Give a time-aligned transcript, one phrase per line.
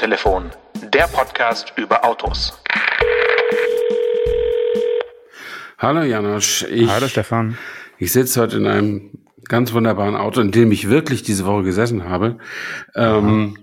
[0.00, 0.50] Autotelefon,
[0.94, 2.58] der Podcast über Autos.
[5.76, 6.62] Hallo Janosch.
[6.70, 7.58] Ich, Hallo Stefan.
[7.98, 9.10] Ich sitze heute in einem
[9.44, 12.38] ganz wunderbaren Auto, in dem ich wirklich diese Woche gesessen habe.
[12.94, 13.58] Ähm,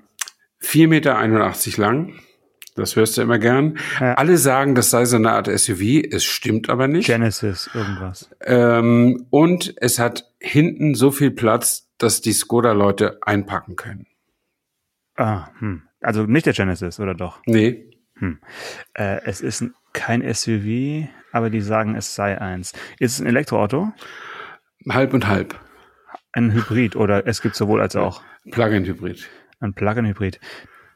[0.62, 2.14] 4,81 Meter lang.
[2.76, 3.80] Das hörst du immer gern.
[4.00, 4.14] Ja.
[4.14, 6.04] Alle sagen, das sei so eine Art SUV.
[6.12, 7.08] Es stimmt aber nicht.
[7.08, 8.30] Genesis, irgendwas.
[8.42, 14.06] Ähm, und es hat hinten so viel Platz, dass die Skoda-Leute einpacken können.
[15.16, 15.87] Ah, hm.
[16.02, 17.42] Also nicht der Genesis, oder doch?
[17.46, 17.90] Nee.
[18.20, 18.40] Hm.
[18.94, 22.74] Äh, es ist ein- kein SUV, aber die sagen, es sei eins.
[23.00, 23.92] Ist es ein Elektroauto?
[24.90, 25.60] Halb und halb.
[26.34, 29.28] Ein Hybrid oder es gibt sowohl als auch Plug-in-Hybrid.
[29.60, 30.40] ein Plug-in-Hybrid.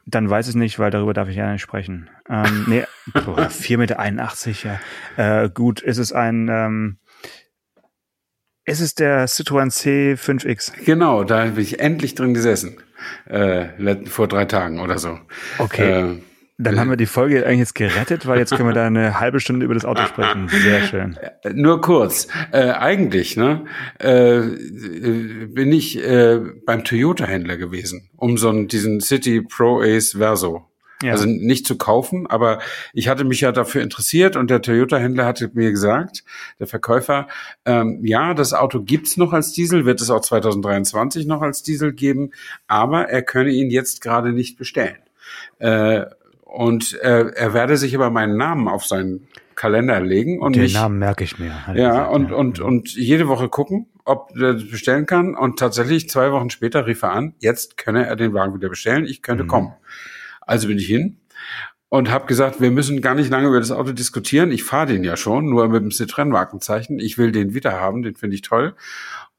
[0.06, 2.10] Dann weiß ich nicht, weil darüber darf ich ja nicht sprechen.
[2.28, 2.84] Ähm, nee,
[3.24, 4.80] boah, 4,81 Meter,
[5.16, 5.42] ja.
[5.44, 6.98] Äh, gut, ist es ein, ähm,
[8.72, 10.72] ist es der Citroën C5X?
[10.84, 12.78] Genau, da bin ich endlich drin gesessen.
[13.26, 15.18] Äh, vor drei Tagen oder so.
[15.58, 16.12] Okay.
[16.14, 16.18] Äh,
[16.58, 19.40] Dann haben wir die Folge eigentlich jetzt gerettet, weil jetzt können wir da eine halbe
[19.40, 20.48] Stunde über das Auto sprechen.
[20.48, 21.18] Sehr schön.
[21.52, 22.28] Nur kurz.
[22.52, 23.64] Äh, eigentlich ne,
[24.00, 30.12] äh, äh, bin ich äh, beim Toyota-Händler gewesen, um so einen, diesen City Pro Ace
[30.12, 30.71] Verso.
[31.02, 31.12] Ja.
[31.12, 32.60] Also nicht zu kaufen, aber
[32.92, 36.24] ich hatte mich ja dafür interessiert und der Toyota-Händler hatte mir gesagt,
[36.58, 37.28] der Verkäufer,
[37.64, 41.92] ähm, ja, das Auto gibt's noch als Diesel, wird es auch 2023 noch als Diesel
[41.92, 42.30] geben,
[42.66, 44.96] aber er könne ihn jetzt gerade nicht bestellen.
[45.58, 46.06] Äh,
[46.44, 50.74] und äh, er werde sich aber meinen Namen auf seinen Kalender legen und Den mich
[50.74, 51.52] Namen merke ich mir.
[51.74, 55.34] ja, gesagt, und, und, und jede Woche gucken, ob er das bestellen kann.
[55.34, 59.04] Und tatsächlich zwei Wochen später rief er an, jetzt könne er den Wagen wieder bestellen,
[59.06, 59.22] ich Mhm.
[59.22, 59.72] könnte kommen.
[60.46, 61.18] Also bin ich hin
[61.88, 64.50] und habe gesagt, wir müssen gar nicht lange über das Auto diskutieren.
[64.50, 66.98] Ich fahre den ja schon, nur mit dem Citroën-Markenzeichen.
[66.98, 68.74] Ich will den wieder haben, den finde ich toll.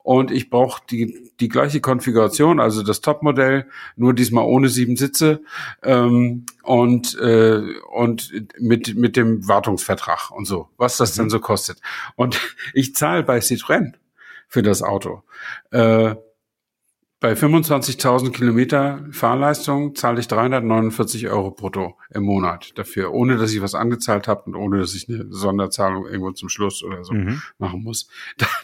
[0.03, 5.41] Und ich brauche die, die gleiche Konfiguration, also das Topmodell, nur diesmal ohne sieben Sitze
[5.81, 7.61] ähm, und, äh,
[7.91, 11.79] und mit, mit dem Wartungsvertrag und so, was das denn so kostet.
[12.15, 12.39] Und
[12.73, 13.93] ich zahle bei Citroën
[14.47, 15.23] für das Auto.
[15.71, 16.15] Äh,
[17.23, 23.61] bei 25.000 Kilometer Fahrleistung zahle ich 349 Euro brutto im Monat dafür, ohne dass ich
[23.61, 27.41] was angezahlt habe und ohne dass ich eine Sonderzahlung irgendwo zum Schluss oder so Mhm.
[27.59, 28.09] machen muss.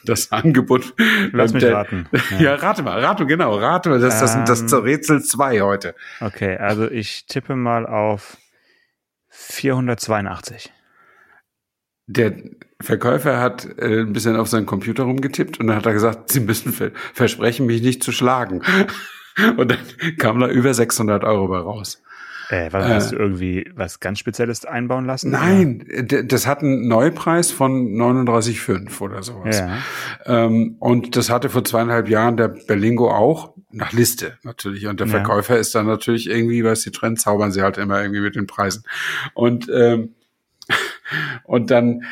[0.03, 0.93] Das Angebot.
[1.31, 2.07] Lass mich der- raten.
[2.39, 2.55] Ja.
[2.55, 3.99] rate mal, rate genau, rate mal.
[4.01, 4.79] Das, das, das ist Ähm.
[4.79, 5.95] Rätsel 2 heute.
[6.19, 8.35] Okay, also ich tippe mal auf
[9.29, 10.71] 482.
[12.11, 12.33] Der
[12.81, 16.39] Verkäufer hat äh, ein bisschen auf seinen Computer rumgetippt und dann hat er gesagt, Sie
[16.39, 18.61] müssen ver versprechen, mich nicht zu schlagen.
[19.57, 19.77] Und dann
[20.17, 22.01] kam da über 600 Euro bei raus.
[22.49, 22.93] Äh, was, Äh.
[22.93, 25.29] hast du irgendwie was ganz Spezielles einbauen lassen?
[25.29, 25.85] Nein,
[26.25, 29.59] das hat einen Neupreis von 39,5 oder sowas.
[29.59, 29.77] Ja.
[30.25, 34.87] Ähm, und das hatte vor zweieinhalb Jahren der Berlingo auch, nach Liste natürlich.
[34.87, 35.11] Und der Ja.
[35.11, 38.83] Verkäufer ist dann natürlich irgendwie, bei Citroën zaubern sie halt immer irgendwie mit den Preisen.
[39.35, 40.15] Und, ähm,
[41.43, 42.03] und dann,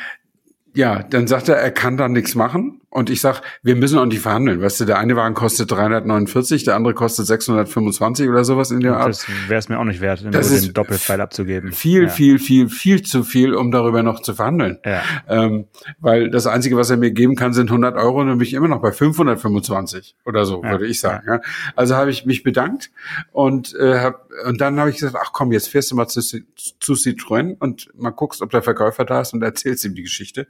[0.77, 2.81] ja, dann sagt er, er kann da nichts machen.
[2.89, 4.61] Und ich sag, wir müssen auch nicht verhandeln.
[4.61, 8.95] Weißt du, der eine Wagen kostet 349, der andere kostet 625 oder sowas in der
[8.97, 9.09] Art.
[9.09, 11.73] Das wäre es mir auch nicht wert, Das den ist Doppelpfeil abzugeben.
[11.73, 12.09] Viel, ja.
[12.09, 14.79] viel, viel, viel zu viel, um darüber noch zu verhandeln.
[14.85, 15.03] Ja.
[15.27, 15.65] Ähm,
[15.99, 18.53] weil das Einzige, was er mir geben kann, sind 100 Euro und dann bin ich
[18.53, 21.27] immer noch bei 525 oder so, Ja, würde ich sagen.
[21.27, 21.41] Ja.
[21.75, 22.89] Also habe ich mich bedankt
[23.31, 26.21] und, äh, hab, und dann habe ich gesagt, ach komm, jetzt fährst du mal zu,
[26.21, 30.47] zu Citroën und mal guckst, ob der Verkäufer da ist und erzählst ihm die Geschichte.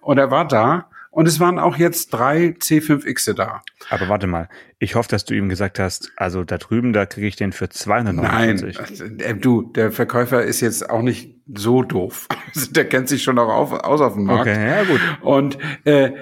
[0.00, 3.62] Und er war da und es waren auch jetzt drei C5Xe da.
[3.88, 4.48] Aber warte mal,
[4.80, 7.66] ich hoffe, dass du ihm gesagt hast, also da drüben, da kriege ich den für
[7.86, 9.20] Nein, 249.
[9.20, 12.26] äh, du, der Verkäufer ist jetzt auch nicht so doof.
[12.54, 14.42] Also der kennt sich schon auch auf, aus auf dem Markt.
[14.42, 15.00] Okay, ja gut.
[15.22, 16.12] Und äh,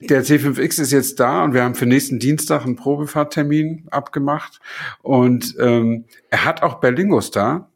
[0.00, 4.60] der C5X ist jetzt da und wir haben für nächsten Dienstag einen Probefahrttermin abgemacht.
[5.00, 7.70] Und ähm, er hat auch Berlingos da,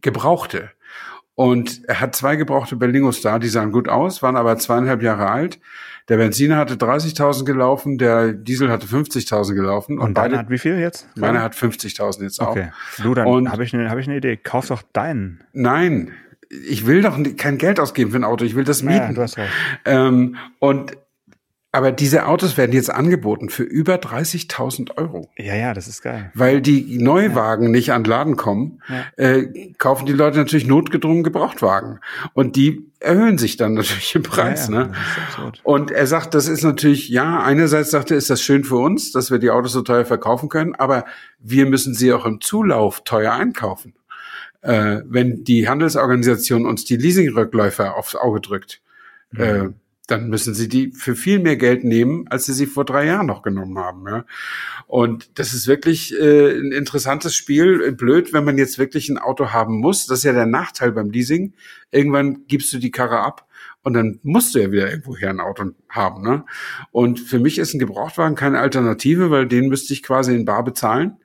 [0.00, 0.70] gebrauchte.
[1.40, 5.30] Und er hat zwei gebrauchte Berlingos da, die sahen gut aus, waren aber zweieinhalb Jahre
[5.30, 5.58] alt.
[6.10, 9.98] Der Benziner hatte 30.000 gelaufen, der Diesel hatte 50.000 gelaufen.
[9.98, 11.08] Und, Und beide, hat wie viel jetzt?
[11.16, 12.50] meiner hat 50.000 jetzt auch.
[12.50, 12.72] Okay.
[13.02, 14.36] Du, dann Und- habe ich, eine- hab ich eine Idee.
[14.36, 15.42] Kauf doch deinen.
[15.54, 16.10] Nein,
[16.50, 18.98] ich will doch kein Geld ausgeben für ein Auto, ich will das mieten.
[18.98, 19.50] Ja, du hast recht.
[19.86, 20.92] Ähm, und
[21.72, 25.30] aber diese Autos werden jetzt angeboten für über 30.000 Euro.
[25.38, 26.30] Ja, ja, das ist geil.
[26.34, 29.04] Weil die Neuwagen nicht an den Laden kommen, Ja.
[29.16, 32.00] äh, kaufen die Leute natürlich notgedrungen Gebrauchtwagen.
[32.34, 34.68] Und die erhöhen sich dann natürlich im Preis.
[34.68, 34.92] ja, ja, ne?
[35.62, 39.12] Und er sagt, das ist natürlich, ja, einerseits sagt er, ist das schön für uns,
[39.12, 41.04] dass wir die Autos so teuer verkaufen können, aber
[41.38, 43.94] wir müssen sie auch im Zulauf teuer einkaufen.
[44.62, 48.82] Äh, wenn die Handelsorganisation uns die Leasingrückläufer aufs Auge drückt,
[49.36, 49.68] äh,
[50.10, 53.26] dann müssen sie die für viel mehr Geld nehmen, als sie sie vor drei Jahren
[53.26, 54.06] noch genommen haben.
[54.08, 54.24] Ja?
[54.86, 57.92] Und das ist wirklich äh, ein interessantes Spiel.
[57.92, 60.06] Blöd, wenn man jetzt wirklich ein Auto haben muss.
[60.06, 61.54] Das ist ja der Nachteil beim Leasing.
[61.90, 63.46] Irgendwann gibst du die Karre ab
[63.82, 66.22] und dann musst du ja wieder irgendwoher ein Auto haben.
[66.22, 66.44] Ne?
[66.90, 70.64] Und für mich ist ein Gebrauchtwagen keine Alternative, weil den müsste ich quasi in Bar
[70.64, 71.18] bezahlen.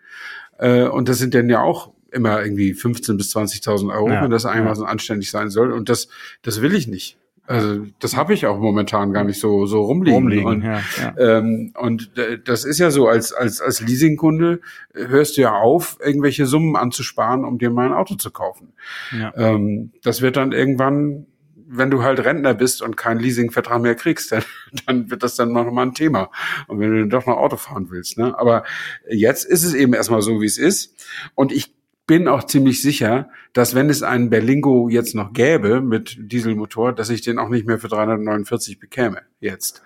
[0.59, 4.31] Äh, und das sind dann ja auch immer irgendwie 15.000 bis 20.000 Euro, ja, wenn
[4.31, 4.75] das einmal ja.
[4.75, 5.73] so anständig sein soll.
[5.73, 6.07] Und das,
[6.43, 7.17] das will ich nicht.
[7.47, 10.15] Also das habe ich auch momentan gar nicht so so rumliegen.
[10.15, 11.37] rumliegen und, ja, ja.
[11.37, 12.11] Ähm, und
[12.45, 14.61] das ist ja so, als als als Leasingkunde
[14.93, 18.73] hörst du ja auf, irgendwelche Summen anzusparen, um dir mal ein Auto zu kaufen.
[19.17, 19.33] Ja.
[19.35, 21.27] Ähm, das wird dann irgendwann,
[21.67, 24.43] wenn du halt Rentner bist und keinen Leasingvertrag mehr kriegst, dann,
[24.87, 26.31] dann wird das dann noch mal ein Thema.
[26.67, 28.37] Und wenn du doch noch Auto fahren willst, ne?
[28.39, 28.63] Aber
[29.07, 30.95] jetzt ist es eben erstmal so, wie es ist.
[31.35, 31.74] Und ich
[32.07, 37.09] bin auch ziemlich sicher, dass wenn es einen Berlingo jetzt noch gäbe mit Dieselmotor, dass
[37.09, 39.81] ich den auch nicht mehr für 349 bekäme jetzt,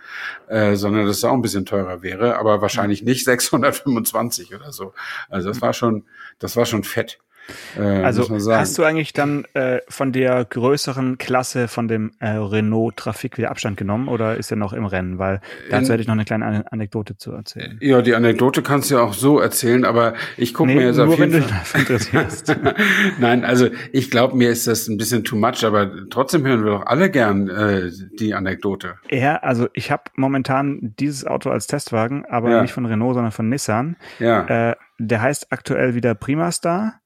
[0.48, 4.94] äh, sondern dass es auch ein bisschen teurer wäre, aber wahrscheinlich nicht 625 oder so.
[5.30, 6.06] Also das war schon,
[6.40, 7.20] das war schon fett.
[7.78, 12.98] Äh, also hast du eigentlich dann äh, von der größeren Klasse von dem äh, Renault
[12.98, 15.18] Trafik wieder Abstand genommen oder ist er noch im Rennen?
[15.18, 17.78] Weil dazu hätte ich noch eine kleine An Anekdote zu erzählen.
[17.82, 21.00] Ja, die Anekdote kannst du ja auch so erzählen, aber ich gucke nee, mir jetzt
[21.00, 21.98] auf jeden Fall.
[23.20, 26.72] Nein, also ich glaube, mir ist das ein bisschen too much, aber trotzdem hören wir
[26.72, 28.96] doch alle gern äh, die Anekdote.
[29.10, 32.62] Ja, also ich habe momentan dieses Auto als Testwagen, aber ja.
[32.62, 33.96] nicht von Renault, sondern von Nissan.
[34.20, 34.70] Ja.
[34.72, 37.00] Äh, der heißt aktuell wieder Primastar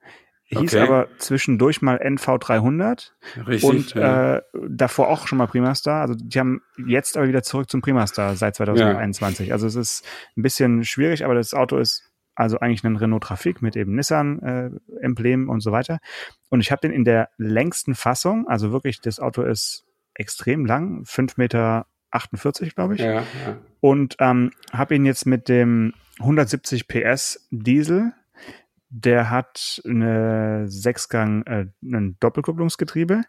[0.59, 0.83] hieß okay.
[0.83, 3.11] aber zwischendurch mal NV300
[3.47, 4.37] Richtig, und ja.
[4.37, 6.01] äh, davor auch schon mal Primastar.
[6.01, 9.47] Also die haben jetzt aber wieder zurück zum Primastar seit 2021.
[9.47, 9.53] Ja.
[9.53, 10.05] Also es ist
[10.37, 14.39] ein bisschen schwierig, aber das Auto ist also eigentlich ein Renault Trafik mit eben Nissan
[14.41, 14.69] äh,
[15.01, 15.99] Emblem und so weiter.
[16.49, 19.85] Und ich habe den in der längsten Fassung, also wirklich das Auto ist
[20.15, 23.01] extrem lang, fünf Meter 48, glaube ich.
[23.01, 23.23] Ja, ja.
[23.79, 28.13] Und ähm, habe ihn jetzt mit dem 170 PS Diesel
[28.93, 33.23] der hat eine Sechsgang, äh, ein Doppelkupplungsgetriebe.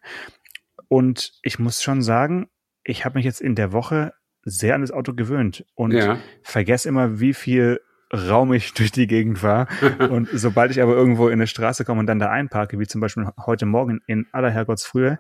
[0.89, 2.49] Und ich muss schon sagen,
[2.85, 4.13] ich habe mich jetzt in der Woche
[4.43, 6.19] sehr an das Auto gewöhnt und ja.
[6.43, 7.81] vergesse immer, wie viel
[8.13, 9.67] Raum ich durch die Gegend fahre.
[10.11, 13.01] und sobald ich aber irgendwo in eine Straße komme und dann da einparke, wie zum
[13.01, 15.19] Beispiel heute Morgen in aller Herrgottsfrühe,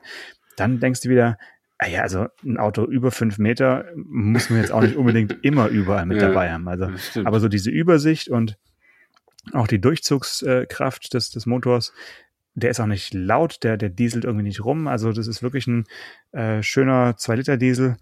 [0.59, 1.39] dann denkst du wieder,
[1.79, 5.69] ah ja, also ein Auto über fünf Meter muss man jetzt auch nicht unbedingt immer
[5.69, 6.69] überall mit ja, dabei haben.
[6.69, 6.91] Also,
[7.25, 8.59] aber so diese Übersicht und
[9.53, 11.93] auch die Durchzugskraft des, des Motors,
[12.55, 14.87] der ist auch nicht laut, der, der dieselt irgendwie nicht rum.
[14.87, 15.87] Also das ist wirklich ein
[16.33, 17.97] äh, schöner 2-Liter-Diesel.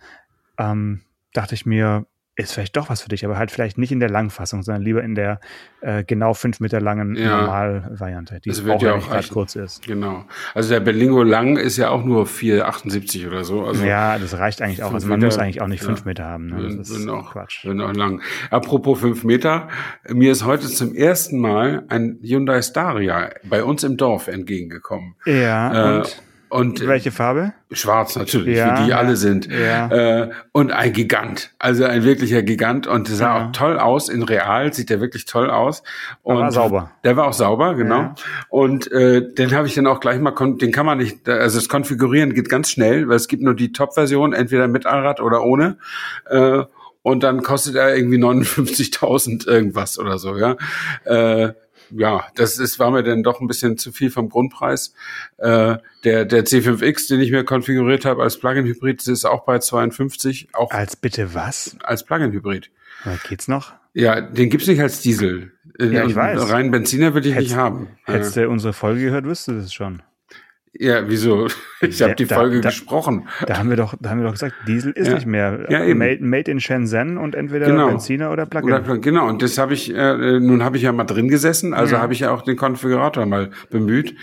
[0.59, 1.03] Ähm,
[1.33, 4.09] dachte ich mir, ist vielleicht doch was für dich, aber halt vielleicht nicht in der
[4.09, 5.39] Langfassung, sondern lieber in der
[5.83, 7.43] äh, genau fünf Meter langen ja.
[7.43, 9.87] Normalvariante, die das wird ja auch recht kurz ist.
[9.87, 10.25] Genau.
[10.55, 13.65] Also der Berlingo lang ist ja auch nur 4,78 oder so.
[13.65, 14.95] Also ja, das reicht eigentlich auch.
[14.95, 16.47] Also man Meter, muss eigentlich auch nicht fünf ja, Meter haben.
[16.47, 16.77] Ne?
[16.79, 17.65] Das ist auch, Quatsch.
[17.65, 18.23] Bin auch lang.
[18.51, 19.69] Apropos fünf Meter,
[20.09, 25.17] mir ist heute zum ersten Mal ein Hyundai Staria bei uns im Dorf entgegengekommen.
[25.27, 25.97] Ja.
[25.97, 26.23] Äh, und?
[26.53, 27.55] Und welche Farbe?
[27.71, 29.49] Schwarz natürlich, ja, wie die ja, alle sind.
[29.51, 29.89] Ja.
[29.89, 33.47] Äh, und ein Gigant, also ein wirklicher Gigant und sah ja.
[33.47, 34.11] auch toll aus.
[34.11, 35.83] In real sieht der wirklich toll aus.
[36.23, 36.91] Und der war sauber.
[37.05, 38.13] Der war auch sauber, genau.
[38.51, 41.71] Und äh, den habe ich dann auch gleich mal, den kann man nicht, also das
[41.71, 45.79] Konfigurieren geht ganz schnell, weil es gibt nur die Top-Version, entweder mit Allrad oder ohne.
[46.29, 46.65] Äh,
[47.01, 50.57] und dann kostet er irgendwie 59.000 irgendwas oder so, ja.
[51.05, 51.55] Äh,
[51.97, 54.95] ja, das ist, war mir dann doch ein bisschen zu viel vom Grundpreis.
[55.39, 60.49] Äh, der, der C5X, den ich mir konfiguriert habe als Plug-in-Hybrid, ist auch bei 52.
[60.53, 61.77] Auch als bitte was?
[61.83, 62.71] Als Plug-in-Hybrid.
[63.29, 63.73] Geht's noch?
[63.95, 65.53] Ja, den gibt's nicht als Diesel.
[65.79, 66.51] Ja, ich weiß.
[66.51, 67.89] Rein Benziner will ich hättest, nicht haben.
[68.05, 70.03] Hättest du unsere Folge gehört, wüsstest du das schon.
[70.75, 71.49] Ja, wieso?
[71.85, 73.27] Ich habe die Folge da, gesprochen.
[73.45, 75.15] Da haben wir doch, da haben wir doch gesagt, Diesel ist ja.
[75.15, 75.99] nicht mehr ja, eben.
[75.99, 77.89] Made, made in Shenzhen und entweder genau.
[77.89, 79.01] Benziner oder Plug-in.
[79.01, 82.01] Genau, und das habe ich, äh, nun habe ich ja mal drin gesessen, also ja.
[82.01, 84.15] habe ich ja auch den Konfigurator mal bemüht.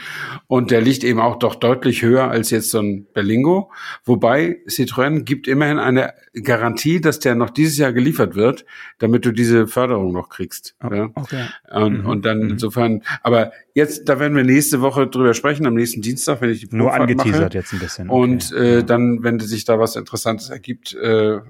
[0.47, 3.71] Und der liegt eben auch doch deutlich höher als jetzt so ein Berlingo.
[4.05, 6.13] Wobei Citroën gibt immerhin eine
[6.43, 8.65] Garantie, dass der noch dieses Jahr geliefert wird,
[8.99, 10.75] damit du diese Förderung noch kriegst.
[10.81, 11.09] Oh, ja?
[11.13, 11.43] Okay.
[11.71, 12.05] Und, mhm.
[12.05, 12.51] und dann mhm.
[12.51, 16.67] insofern, aber jetzt, da werden wir nächste Woche drüber sprechen, am nächsten Dienstag, wenn ich
[16.67, 17.53] die Nur angeteasert mache.
[17.53, 18.09] jetzt ein bisschen.
[18.09, 18.21] Okay.
[18.21, 21.41] Und äh, dann, wenn sich da was Interessantes ergibt äh, äh,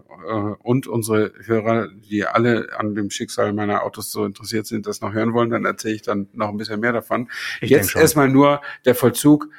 [0.59, 5.13] und unsere Hörer, die alle an dem Schicksal meiner Autos so interessiert sind, das noch
[5.13, 7.29] hören wollen, dann erzähle ich dann noch ein bisschen mehr davon.
[7.61, 9.49] Ich jetzt erstmal nur der Vollzug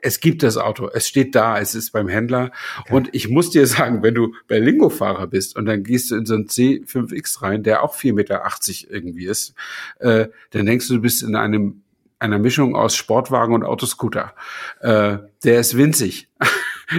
[0.00, 2.50] es gibt das Auto, es steht da, es ist beim Händler.
[2.80, 2.94] Okay.
[2.94, 6.34] Und ich muss dir sagen, wenn du Berlingo-Fahrer bist und dann gehst du in so
[6.34, 8.42] einen C5X rein, der auch 4,80 Meter
[8.88, 9.54] irgendwie ist,
[9.98, 11.82] äh, dann denkst du, du bist in einem
[12.18, 14.32] einer Mischung aus Sportwagen und Autoscooter.
[14.80, 16.28] Äh, der ist winzig.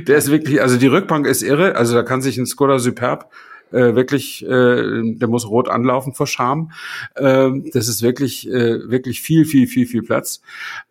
[0.06, 1.78] Der ist wirklich, also die Rückbank ist irre.
[1.78, 3.32] Also da kann sich ein Skoda Superb
[3.72, 6.72] äh, wirklich, äh, der muss rot anlaufen vor Scham.
[7.18, 10.42] Ähm, das ist wirklich, äh, wirklich viel, viel, viel, viel Platz.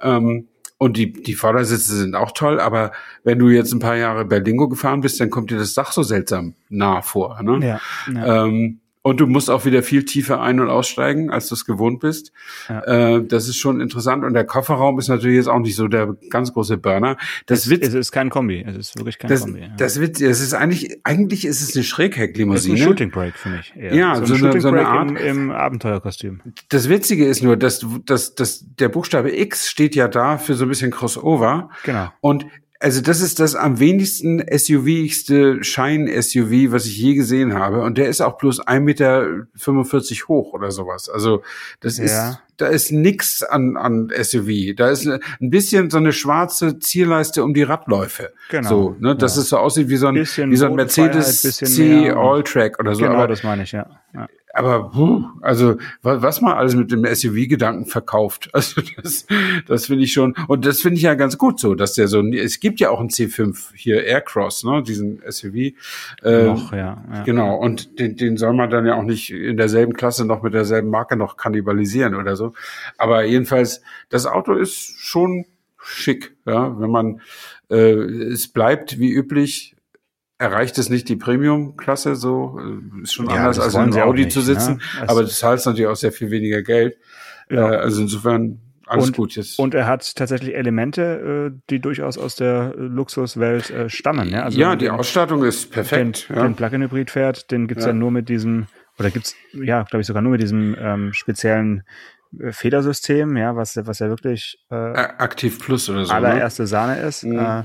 [0.01, 2.93] Ähm, und die, die Vordersitze sind auch toll, aber
[3.25, 6.03] wenn du jetzt ein paar Jahre Berlingo gefahren bist, dann kommt dir das Dach so
[6.03, 7.43] seltsam nah vor.
[7.43, 7.67] Ne?
[7.67, 7.81] Ja,
[8.13, 8.45] ja.
[8.45, 12.01] Ähm, und du musst auch wieder viel tiefer ein- und aussteigen, als du es gewohnt
[12.01, 12.33] bist.
[12.69, 13.15] Ja.
[13.15, 14.25] Äh, das ist schon interessant.
[14.25, 17.17] Und der Kofferraum ist natürlich jetzt auch nicht so der ganz große Burner.
[17.47, 18.65] Das es, wird, es ist kein Kombi.
[18.67, 19.61] Es ist wirklich kein das, Kombi.
[19.61, 19.69] Ja.
[19.77, 22.75] Das wird, es ist eigentlich, eigentlich ist es eine Schräghecklimousine.
[22.75, 23.73] Das ist ein Shooting Break für mich.
[23.77, 23.95] Eher.
[23.95, 25.11] Ja, so, so, eine, so eine Art.
[25.11, 26.41] Im, im Abenteuerkostüm.
[26.69, 30.65] Das Witzige ist nur, dass, dass, dass der Buchstabe X steht ja da für so
[30.65, 31.71] ein bisschen Crossover.
[31.85, 32.09] Genau.
[32.21, 32.47] Und
[32.81, 37.81] also das ist das am wenigsten SUV-igste Schein-SUV, was ich je gesehen habe.
[37.81, 39.27] Und der ist auch bloß 1,45 Meter
[40.29, 41.09] hoch oder sowas.
[41.09, 41.43] Also
[41.81, 42.05] das ja.
[42.05, 44.75] ist, da ist nix an, an SUV.
[44.77, 48.33] Da ist ein bisschen so eine schwarze Zierleiste um die Radläufe.
[48.51, 48.69] Genau.
[48.69, 49.43] So, ne, dass ja.
[49.43, 53.03] es so aussieht wie so ein, wie so ein Mercedes C All-Track oder so.
[53.03, 53.89] Genau, Aber das meine ich, ja.
[54.15, 59.27] ja aber puh, also was man alles mit dem SUV-Gedanken verkauft, also das,
[59.67, 62.23] das finde ich schon und das finde ich ja ganz gut so, dass der so
[62.23, 65.55] es gibt ja auch einen C5 hier Aircross, ne, diesen SUV.
[66.23, 67.23] Äh, noch, ja, ja.
[67.25, 70.55] Genau und den, den soll man dann ja auch nicht in derselben Klasse noch mit
[70.55, 72.53] derselben Marke noch kannibalisieren oder so.
[72.99, 75.45] Aber jedenfalls das Auto ist schon
[75.79, 77.21] schick, ja, wenn man
[77.71, 79.76] äh, es bleibt wie üblich
[80.39, 84.33] erreicht es nicht die Premium-Klasse, so äh, ist schon ja, anders als in Audi nicht,
[84.33, 85.09] zu sitzen, ne?
[85.09, 86.97] aber das heißt natürlich auch sehr viel weniger Geld.
[87.51, 87.73] Ja.
[87.73, 89.59] Äh, also insofern alles und, gut jetzt.
[89.59, 94.29] Und er hat tatsächlich Elemente, äh, die durchaus aus der Luxuswelt stammen.
[94.31, 96.29] Ja, also ja die den, Ausstattung ist perfekt.
[96.29, 96.43] Den, ja.
[96.43, 97.91] den Plug-in-Hybrid fährt, den gibt's ja.
[97.91, 98.67] ja nur mit diesem,
[98.99, 101.83] oder gibt's ja, glaube ich, sogar nur mit diesem ähm, speziellen
[102.51, 106.13] Federsystem, ja, was, was ja wirklich äh, Aktiv Plus oder so.
[106.13, 106.17] Ne?
[106.17, 106.67] Allererste ne?
[106.67, 107.25] Sahne ist.
[107.25, 107.39] Mhm.
[107.39, 107.63] Äh,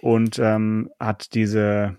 [0.00, 1.96] und ähm, hat diese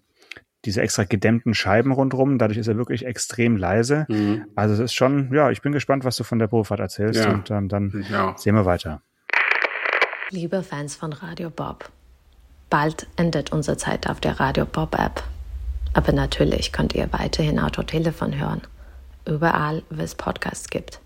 [0.68, 2.38] diese extra gedämmten Scheiben rundrum.
[2.38, 4.06] Dadurch ist er wirklich extrem leise.
[4.10, 4.46] Mhm.
[4.56, 7.32] Also es ist schon, ja, ich bin gespannt, was du von der Probefahrt erzählst ja.
[7.32, 8.36] und ähm, dann ja.
[8.38, 9.02] sehen wir weiter.
[10.30, 11.90] Liebe Fans von Radio Bob,
[12.70, 15.24] bald endet unsere Zeit auf der Radio Bob App.
[15.94, 18.62] Aber natürlich könnt ihr weiterhin Autotelefon hören.
[19.26, 21.00] Überall, wo es Podcasts gibt.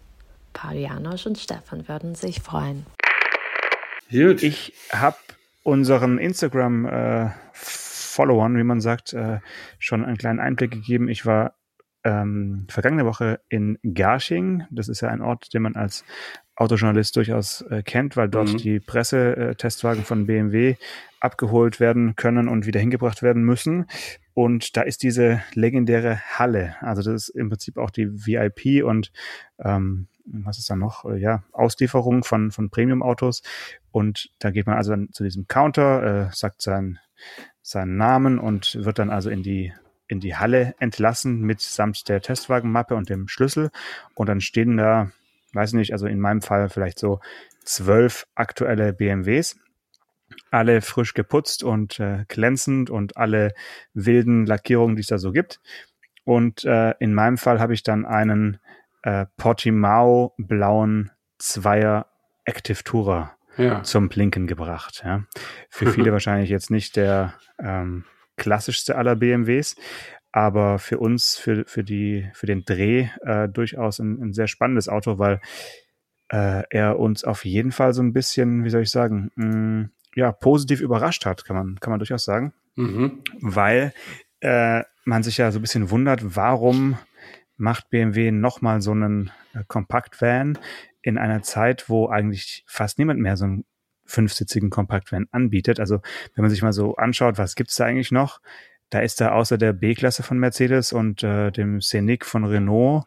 [0.53, 2.88] Paul Janosch und Stefan würden sich freuen.
[4.10, 4.41] Gut.
[4.41, 5.18] Ich habe
[5.63, 7.30] unseren Instagram äh,
[8.12, 9.39] Followern, wie man sagt, äh,
[9.80, 11.08] schon einen kleinen Einblick gegeben.
[11.08, 11.56] Ich war
[12.03, 14.65] ähm, vergangene Woche in Garching.
[14.72, 16.03] Das ist ja ein Ort, den man als
[16.56, 18.58] Autojournalist durchaus äh, kennt, weil dort mhm.
[18.58, 20.75] die Pressetestwagen von BMW
[21.20, 23.86] abgeholt werden können und wieder hingebracht werden müssen.
[24.34, 26.75] Und da ist diese legendäre Halle.
[26.82, 29.12] Also das ist im Prinzip auch die VIP und
[29.60, 31.06] ähm, was ist da noch?
[31.06, 33.44] Äh, ja, Auslieferung von, von Premium-Autos.
[33.91, 37.00] Und da geht man also dann zu diesem Counter, äh, sagt sein
[37.62, 39.74] seinen Namen und wird dann also in die
[40.12, 43.72] in die Halle entlassen mit samt der Testwagenmappe und dem Schlüssel.
[44.13, 45.10] Und dann stehen da,
[45.53, 47.22] weiß nicht, also in meinem Fall vielleicht so
[47.63, 49.58] zwölf aktuelle BMWs,
[50.50, 53.53] alle frisch geputzt und äh, glänzend und alle
[53.94, 55.62] wilden Lackierungen, die es da so gibt.
[56.25, 58.60] Und äh, in meinem Fall habe ich dann einen
[59.03, 62.08] äh, Portimao blauen Zweier
[62.44, 63.84] Active Tourer ja.
[63.84, 65.01] zum Blinken gebracht.
[65.06, 65.25] Ja.
[65.70, 68.06] Für viele wahrscheinlich jetzt nicht der ähm,
[68.38, 69.75] klassischste aller BMWs,
[70.32, 74.88] aber für uns, für, für, die, für den Dreh äh, durchaus ein, ein, sehr spannendes
[74.88, 75.41] Auto, weil
[76.30, 79.91] äh, er uns auf jeden Fall so ein bisschen, wie soll ich sagen, mh, mm,
[80.15, 82.53] ja, positiv überrascht hat, kann man, kann man durchaus sagen.
[82.75, 83.24] Mhm.
[83.39, 83.94] Weil
[84.41, 86.98] äh, man sich ja so ein bisschen wundert, warum
[87.58, 90.58] macht BMW nochmal so einen äh, Kompaktvan
[91.01, 93.65] in einer Zeit, wo eigentlich fast niemand mehr so einen
[94.05, 95.79] fünfsitzigen Kompaktvan anbietet.
[95.79, 96.01] Also
[96.36, 98.41] wenn man sich mal so anschaut, was gibt's da eigentlich noch?
[98.89, 103.05] Da ist da außer der B-Klasse von Mercedes und äh, dem Scenic von Renault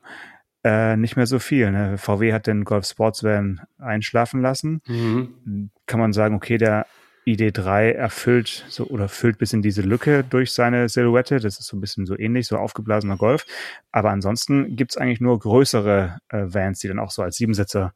[0.64, 1.70] äh, nicht mehr so viel.
[1.70, 1.98] Ne?
[1.98, 4.80] VW hat den Golf Sportsvan einschlafen lassen.
[4.86, 5.70] Mhm.
[5.86, 6.86] Kann man sagen, okay, der
[7.26, 11.40] ID3 erfüllt so oder füllt bisschen diese Lücke durch seine Silhouette.
[11.40, 13.46] Das ist so ein bisschen so ähnlich, so aufgeblasener Golf.
[13.92, 17.94] Aber ansonsten gibt's eigentlich nur größere äh, Vans, die dann auch so als Siebensitzer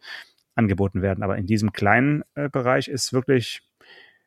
[0.55, 1.23] angeboten werden.
[1.23, 3.63] Aber in diesem kleinen äh, Bereich ist wirklich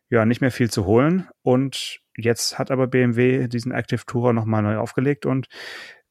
[0.10, 1.28] ja nicht mehr viel zu holen.
[1.42, 5.48] Und jetzt hat aber BMW diesen Active Tourer nochmal neu aufgelegt und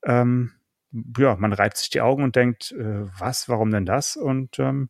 [0.04, 0.52] ähm,
[1.18, 4.16] ja, man reibt sich die Augen und denkt, äh, was, warum denn das?
[4.16, 4.88] Und ähm,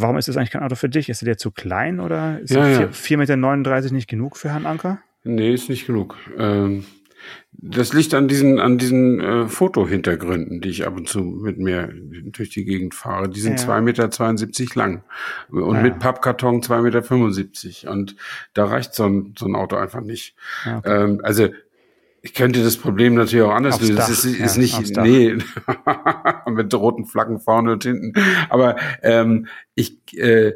[0.00, 1.08] Warum ist das eigentlich kein Auto für dich?
[1.08, 2.80] Ist der zu klein oder ist ja, ja.
[2.86, 4.98] 4,39 Meter nicht genug für Herrn Anker?
[5.24, 6.16] Nee, ist nicht genug.
[6.38, 6.84] Ähm,
[7.52, 11.92] Das liegt an diesen, an diesen äh, Fotohintergründen, die ich ab und zu mit mir
[12.32, 13.28] durch die Gegend fahre.
[13.28, 15.02] Die sind zwei Meter zweiundsiebzig lang
[15.50, 15.82] und Ja.
[15.82, 17.02] mit Pappkarton zwei Meter.
[17.02, 18.16] fünfundsiebzig Und
[18.54, 20.34] da reicht so ein, so ein Auto einfach nicht.
[20.64, 21.04] Ja, okay.
[21.04, 21.48] Ähm, also
[22.22, 23.96] ich könnte das Problem natürlich auch anders lösen.
[23.96, 25.04] Das ist, ja, ist nicht, aufs Dach.
[25.04, 25.36] nee,
[26.50, 28.12] mit roten Flaggen vorne und hinten.
[28.48, 30.52] Aber ähm, ich, äh,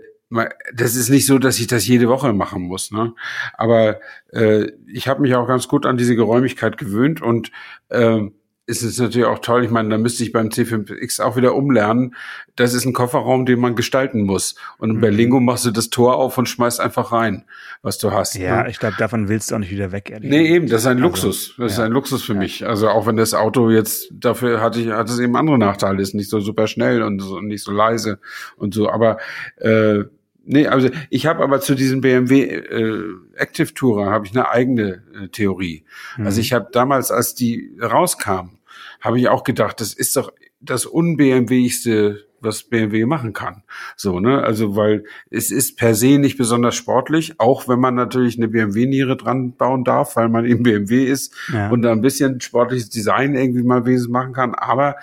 [0.75, 2.91] das ist nicht so, dass ich das jede Woche machen muss.
[2.91, 3.15] Ne?
[3.55, 4.01] Aber
[4.33, 7.51] äh, ich habe mich auch ganz gut an diese Geräumigkeit gewöhnt und
[7.91, 8.35] ähm,
[8.67, 9.65] es ist natürlich auch toll.
[9.65, 12.15] Ich meine, da müsste ich beim C5X auch wieder umlernen.
[12.57, 14.55] Das ist ein Kofferraum, den man gestalten muss.
[14.79, 15.01] Und Mhm.
[15.01, 17.45] bei Lingo machst du das Tor auf und schmeißt einfach rein,
[17.83, 18.37] was du hast.
[18.37, 18.71] ja, ne?
[18.71, 20.97] ich glaube, davon willst du auch nicht wieder weg, ehrlich Nee, eben, das ist ein
[20.97, 21.55] Also, Luxus.
[21.59, 21.85] Das ist ja.
[21.85, 22.67] ein Luxus für mich.
[22.67, 26.15] Also auch wenn das Auto jetzt, dafür hatte ich, hat es eben andere Nachteile, ist
[26.15, 28.19] nicht so super schnell und so, und nicht so leise
[28.57, 28.89] und so.
[28.89, 29.19] Aber
[29.59, 30.05] äh,
[30.45, 33.05] nee, also ich habe aber zu diesem BMW äh,
[33.37, 35.85] Active Tourer habe ich eine eigene äh, Theorie.
[36.17, 36.27] Mhm.
[36.27, 38.59] Also ich habe damals, als die rauskam,
[39.01, 43.63] habe ich auch gedacht, das ist doch das unBMWigste, was BMW machen kann.
[43.97, 44.43] So, ne?
[44.43, 49.17] Also, weil es ist per se nicht besonders sportlich, auch wenn man natürlich eine BMW-Niere
[49.17, 51.71] dran bauen darf, weil man eben BMW ist Ja.
[51.71, 54.55] und da ein bisschen sportliches Design irgendwie mal wesentlich machen kann.
[54.55, 54.97] Aber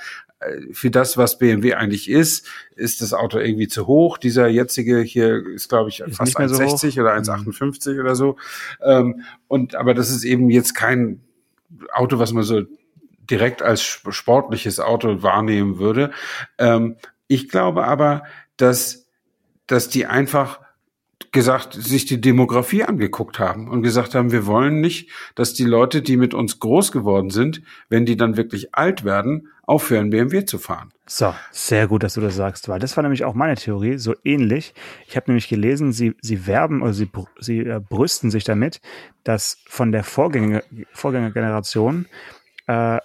[0.71, 4.17] für das, was BMW eigentlich ist, ist das Auto irgendwie zu hoch.
[4.17, 7.01] Dieser jetzige hier ist, glaube ich, Ist fast nicht mehr so 1,60 hoch.
[7.01, 8.37] oder 1,58 oder so.
[8.83, 11.21] Ähm, und aber das ist eben jetzt kein
[11.93, 12.63] Auto, was man so
[13.29, 16.11] direkt als sp- sportliches Auto wahrnehmen würde.
[16.57, 16.95] Ähm,
[17.27, 18.23] ich glaube aber,
[18.57, 19.07] dass,
[19.67, 20.59] dass die einfach
[21.31, 26.01] gesagt, sich die Demografie angeguckt haben und gesagt haben, wir wollen nicht, dass die Leute,
[26.01, 30.57] die mit uns groß geworden sind, wenn die dann wirklich alt werden, aufhören, BMW zu
[30.57, 30.91] fahren.
[31.05, 34.15] So, sehr gut, dass du das sagst, weil das war nämlich auch meine Theorie, so
[34.23, 34.73] ähnlich.
[35.07, 37.09] Ich habe nämlich gelesen, sie, sie werben oder sie,
[37.39, 38.81] sie äh, brüsten sich damit,
[39.23, 40.63] dass von der Vorgänger,
[40.93, 42.07] Vorgängergeneration
[42.67, 42.97] äh,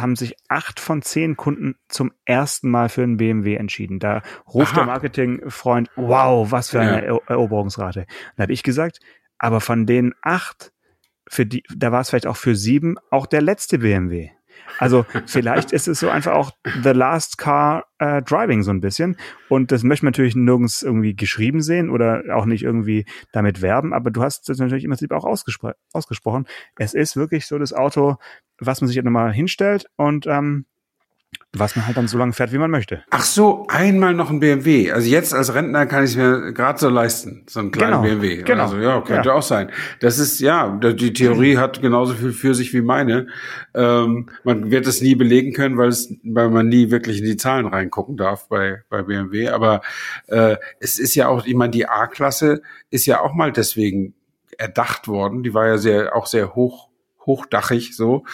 [0.00, 3.98] haben sich acht von zehn Kunden zum ersten Mal für einen BMW entschieden.
[3.98, 4.80] Da ruft Aha.
[4.80, 7.12] der Marketingfreund, wow, was für eine Ja.
[7.12, 8.06] Ero- Eroberungsrate.
[8.36, 9.00] Da habe ich gesagt,
[9.38, 10.72] aber von den acht,
[11.28, 14.30] für die, da war es vielleicht auch für sieben auch der letzte BMW.
[14.78, 19.16] Also vielleicht ist es so einfach auch the last car äh, driving so ein bisschen.
[19.48, 23.92] Und das möchte man natürlich nirgends irgendwie geschrieben sehen oder auch nicht irgendwie damit werben.
[23.92, 26.46] Aber du hast das natürlich im Prinzip auch ausgespro ausgesprochen.
[26.76, 28.16] Es ist wirklich so das Auto,
[28.58, 30.66] was man sich nochmal hinstellt und ähm,
[31.56, 33.02] was man halt dann so lange fährt, wie man möchte.
[33.10, 34.92] Ach so, einmal noch ein BMW.
[34.92, 38.02] Also jetzt als Rentner kann ich es mir gerade so leisten, so einen kleinen Genau,
[38.02, 38.42] BMW.
[38.42, 38.64] genau.
[38.64, 39.34] Also ja, könnte Ja.
[39.34, 39.70] auch sein.
[40.00, 43.28] Das ist ja, die Theorie hat genauso viel für sich wie meine.
[43.74, 47.36] Ähm, man wird es nie belegen können, weil es, weil man nie wirklich in die
[47.38, 49.48] Zahlen reingucken darf bei bei BMW.
[49.48, 49.80] Aber
[50.26, 54.14] äh, es ist ja auch, ich meine, die A-Klasse ist ja auch mal deswegen
[54.58, 55.42] erdacht worden.
[55.42, 56.87] Die war ja sehr auch sehr hoch
[57.28, 58.24] hochdachig so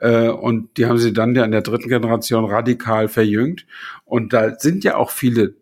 [0.00, 3.66] äh, und die haben sie dann ja in der dritten Generation radikal verjüngt
[4.06, 5.54] und da sind ja auch viele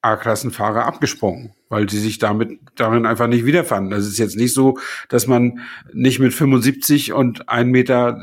[0.00, 3.90] A-Klassenfahrer abgesprungen, weil sie sich damit darin einfach nicht wiederfanden.
[3.90, 5.60] Das ist jetzt nicht so, dass man
[5.92, 8.20] nicht mit 75 und 1,70 Meter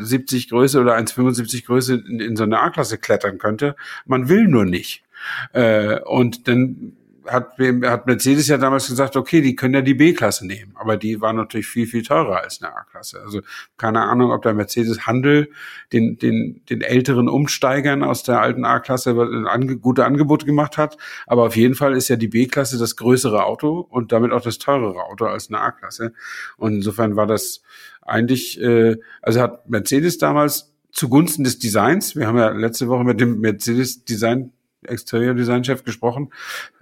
[0.49, 3.75] Größe oder 1,75 Größe in, in so eine A-Klasse klettern könnte.
[4.05, 5.03] Man will nur nicht.
[5.51, 6.93] Äh, und dann
[7.27, 11.21] hat, hat Mercedes ja damals gesagt, okay, die können ja die B-Klasse nehmen, aber die
[11.21, 13.21] war natürlich viel, viel teurer als eine A-Klasse.
[13.21, 13.41] Also
[13.77, 15.49] keine Ahnung, ob der Mercedes Handel
[15.93, 19.11] den, den, den älteren Umsteigern aus der alten A-Klasse
[19.47, 23.45] ange, gute Angebote gemacht hat, aber auf jeden Fall ist ja die B-Klasse das größere
[23.45, 26.13] Auto und damit auch das teurere Auto als eine A-Klasse.
[26.57, 27.61] Und insofern war das
[28.01, 33.19] eigentlich, äh, also hat Mercedes damals zugunsten des Designs, wir haben ja letzte Woche mit
[33.19, 34.51] dem Mercedes Design
[34.89, 36.31] Exterior-Design-Chef gesprochen.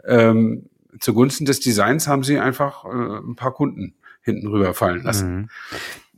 [0.06, 5.36] Ähm, zugunsten des Designs haben sie einfach äh, ein paar Kunden hinten rüberfallen lassen.
[5.36, 5.50] Mhm.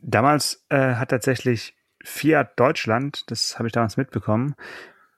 [0.01, 4.55] Damals äh, hat tatsächlich Fiat Deutschland, das habe ich damals mitbekommen,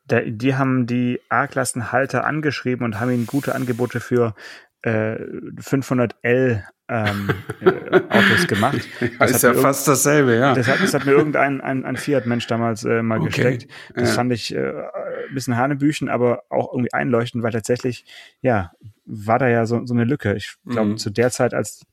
[0.05, 4.35] da, die haben die A-Klassenhalter angeschrieben und haben ihnen gute Angebote für
[4.83, 5.15] äh,
[5.59, 8.77] 500L ähm, äh, Autos gemacht.
[9.19, 10.53] Das ist ja fast dasselbe, ja.
[10.53, 13.27] Das hat, das hat mir irgendein ein, ein Fiat-Mensch damals äh, mal Okay.
[13.29, 13.67] gesteckt.
[13.95, 14.15] Das Ja.
[14.15, 18.05] fand ich äh, ein bisschen Hanebüchen, aber auch irgendwie einleuchtend, weil tatsächlich,
[18.41, 18.71] ja,
[19.05, 20.35] war da ja so, so eine Lücke.
[20.35, 20.97] Ich glaube, Mhm.
[20.97, 21.85] zu der Zeit, als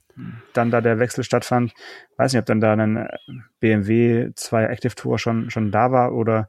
[0.52, 1.74] dann da der Wechsel stattfand,
[2.18, 3.08] weiß nicht, ob dann da ein äh,
[3.58, 6.44] BMW 2 Active Tour schon, schon da war oder äh,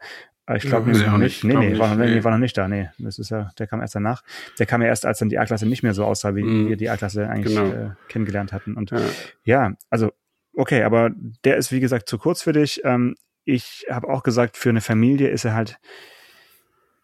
[0.55, 1.43] ich Ja, glaube weiß ich nämlich auch noch nicht.
[1.43, 1.43] nicht.
[1.43, 1.79] Nee, Glaub nee, nicht.
[1.79, 2.67] war, noch, nee, war noch nicht da.
[2.67, 4.23] Nee, das ist ja, der kam erst danach.
[4.59, 6.67] Der kam ja erst, als dann die A-Klasse nicht mehr so aussah, wie Mhm.
[6.69, 7.71] wir die A-Klasse eigentlich Genau.
[7.73, 8.75] äh, kennengelernt hatten.
[8.75, 8.99] Und Ja.
[9.43, 10.11] ja, also
[10.55, 11.09] okay, aber
[11.43, 12.81] der ist wie gesagt zu kurz für dich.
[12.83, 15.77] Ähm, ich habe auch gesagt, für eine Familie ist er halt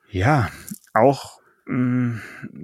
[0.10, 0.49] ja
[0.93, 1.40] auch
[1.72, 2.20] Mm,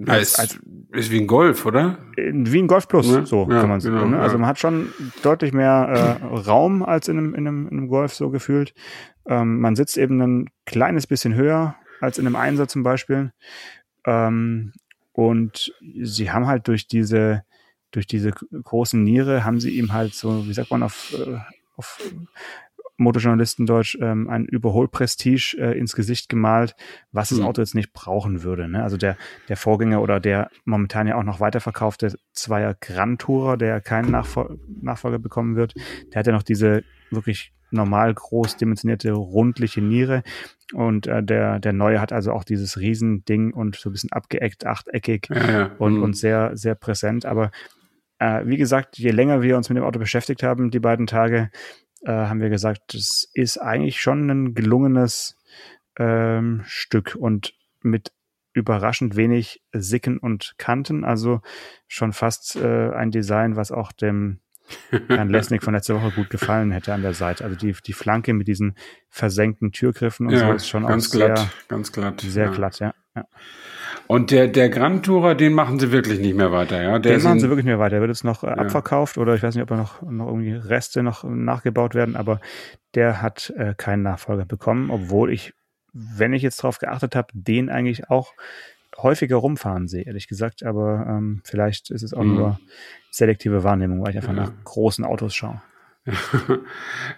[0.06, 0.60] als, als,
[0.92, 1.98] ist wie ein Golf, oder?
[2.18, 3.96] Wie ein Golf Plus, ja, so ja, kann man sagen.
[3.96, 4.20] Genau, ne?
[4.20, 4.90] Also man hat schon
[5.24, 8.74] deutlich mehr äh, Raum als in einem, in, einem, in einem Golf so gefühlt.
[9.26, 13.32] Ähm, man sitzt eben ein kleines bisschen höher als in einem Einser zum Beispiel.
[14.06, 14.74] Ähm,
[15.14, 17.44] und sie haben halt durch diese,
[17.92, 21.38] durch diese großen Niere haben sie ihm halt so, wie sagt man auf, äh,
[21.78, 22.02] auf
[22.98, 26.76] Motorjournalistendeutsch ähm, ein Überholprestige äh, ins Gesicht gemalt,
[27.12, 27.46] was das mhm.
[27.46, 28.68] Auto jetzt nicht brauchen würde.
[28.68, 28.84] Ne?
[28.84, 29.18] Also der,
[29.50, 34.60] der Vorgänger oder der momentan ja auch noch weiterverkaufte Zweier Grand Tourer, der keinen Nachfol
[34.82, 35.74] Nachfolger bekommen wird,
[36.14, 40.24] der hat ja noch diese wirklich normal groß dimensionierte rundliche Niere
[40.74, 44.66] und äh, der der neue hat also auch dieses Riesending und so ein bisschen abgeeckt,
[44.66, 45.72] achteckig ja, ja.
[45.78, 46.04] und mhm.
[46.04, 47.26] und sehr sehr präsent.
[47.26, 47.52] Aber
[48.20, 51.50] äh, wie gesagt, je länger wir uns mit dem Auto beschäftigt haben, die beiden Tage,
[52.04, 55.38] äh, haben wir gesagt, das ist eigentlich schon ein gelungenes
[55.98, 58.12] ähm, Stück und mit
[58.54, 61.42] überraschend wenig Sicken und Kanten, also
[61.88, 64.40] schon fast äh, ein Design, was auch dem
[65.08, 67.44] Herrn Lesnick von letzter Woche gut gefallen hätte an der Seite.
[67.44, 68.76] Also die, die Flanke mit diesen
[69.10, 72.52] versenkten Türgriffen und ja, so ist schon ganz auch glatt, sehr, ganz glatt, sehr ja.
[72.52, 72.94] glatt, ja.
[73.16, 73.26] ja.
[74.08, 77.00] Und der, der Grand Tourer, den machen sie wirklich nicht mehr weiter, ja?
[77.00, 77.96] Der den machen sie wirklich nicht mehr weiter.
[77.96, 80.54] Der wird jetzt noch äh, abverkauft oder ich weiß nicht, ob er noch, noch irgendwie
[80.54, 82.40] Reste noch nachgebaut werden, aber
[82.96, 85.54] der hat äh, keinen Nachfolger bekommen, obwohl ich,
[85.94, 88.34] wenn ich jetzt drauf geachtet habe, den eigentlich auch
[88.98, 90.64] häufiger rumfahren sehe, ehrlich gesagt.
[90.64, 92.36] Aber ähm, vielleicht ist es auch mhm.
[92.36, 92.60] nur
[93.12, 94.46] selektive Wahrnehmung, weil ich einfach ja.
[94.46, 95.62] nach großen Autos schaue.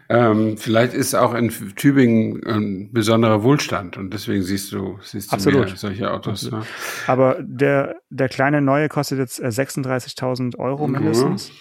[0.09, 5.35] ähm, vielleicht ist auch in Tübingen ein besonderer Wohlstand und deswegen siehst du, siehst du
[5.35, 5.67] Absolut.
[5.67, 6.49] mehr solche Autos.
[6.49, 6.63] Ja.
[7.05, 11.51] Aber der, der kleine neue kostet jetzt 36.000 äh, Euro mindestens.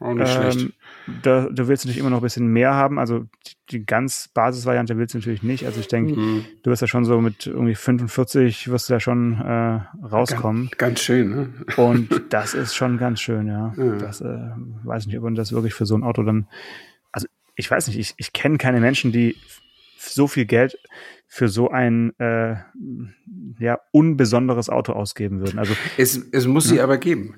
[0.00, 0.72] Ja, auch nicht ähm, schlecht
[1.22, 2.98] da, du willst natürlich immer noch ein bisschen mehr haben.
[2.98, 3.26] Also
[3.70, 5.66] die, ganz Basisvariante willst du natürlich nicht.
[5.66, 6.44] Also ich denke, mhm.
[6.62, 10.66] du wirst ja schon so mit irgendwie 45 wirst du da schon äh, rauskommen.
[10.66, 11.48] Ganz, ganz schön, ne?
[11.76, 13.74] Und das ist schon ganz schön, ja.
[13.76, 13.96] ja.
[13.96, 14.38] Das äh,
[14.84, 16.46] weiß nicht, ob man das wirklich für so ein Auto dann.
[17.12, 19.36] Also ich weiß nicht, ich, ich kenne keine Menschen, die
[19.98, 20.78] so viel Geld
[21.26, 22.56] für so ein äh,
[23.58, 25.58] ja unbesonderes Auto ausgeben würden.
[25.58, 27.36] Also es, es muss sie aber geben.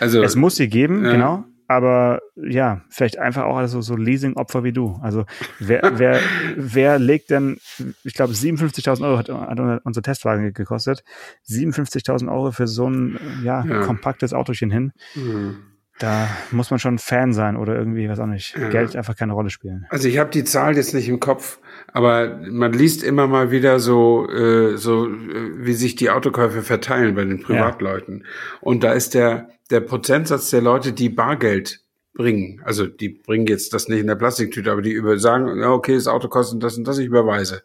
[0.00, 1.12] Also es muss sie geben, ja.
[1.12, 4.98] genau aber ja, vielleicht einfach auch also so Leasing-Opfer wie du.
[5.02, 5.24] Also
[5.58, 6.20] wer, wer,
[6.56, 7.58] wer legt denn,
[8.04, 11.02] ich glaube 57.000 Euro hat, hat, unser Testwagen gekostet,
[11.48, 13.80] 57.000 Euro für so ein ja, ja.
[13.80, 14.92] kompaktes Autochen hin.
[15.14, 15.75] Mhm.
[15.98, 18.68] Da muss man schon Fan sein oder irgendwie, was auch nicht, ja.
[18.68, 19.86] Geld einfach keine Rolle spielen.
[19.88, 21.58] Also ich habe die Zahl jetzt nicht im Kopf,
[21.92, 25.10] aber man liest immer mal wieder so, äh, so äh,
[25.56, 28.18] wie sich die Autokäufe verteilen bei den Privatleuten.
[28.18, 28.24] Ja.
[28.60, 31.80] Und da ist der, der Prozentsatz der Leute, die Bargeld
[32.12, 35.70] bringen, also die bringen jetzt das nicht in der Plastiktüte, aber die über sagen, ja,
[35.70, 37.62] okay, das Auto kostet das und das, ich überweise,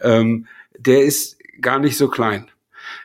[0.00, 0.46] ähm,
[0.78, 2.46] der ist gar nicht so klein.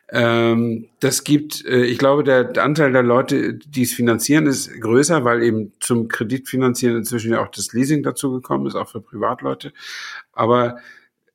[0.09, 5.25] Ähm, das gibt, äh, ich glaube, der Anteil der Leute, die es finanzieren, ist größer,
[5.25, 9.73] weil eben zum Kreditfinanzieren inzwischen ja auch das Leasing dazu gekommen ist, auch für Privatleute.
[10.31, 10.77] Aber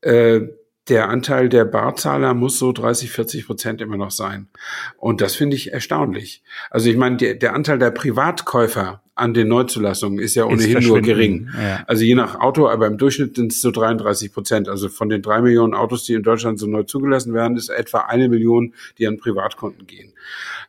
[0.00, 0.40] äh,
[0.88, 4.48] der Anteil der Barzahler muss so 30, 40 Prozent immer noch sein.
[4.96, 6.42] Und das finde ich erstaunlich.
[6.70, 10.88] Also ich meine, der, der Anteil der Privatkäufer an den Neuzulassungen ist ja ohnehin ist
[10.88, 11.48] nur gering.
[11.56, 11.84] Ja.
[11.86, 14.68] Also je nach Auto, aber im Durchschnitt sind es so 33 Prozent.
[14.68, 18.00] Also von den drei Millionen Autos, die in Deutschland so neu zugelassen werden, ist etwa
[18.00, 20.12] eine Million, die an Privatkunden gehen.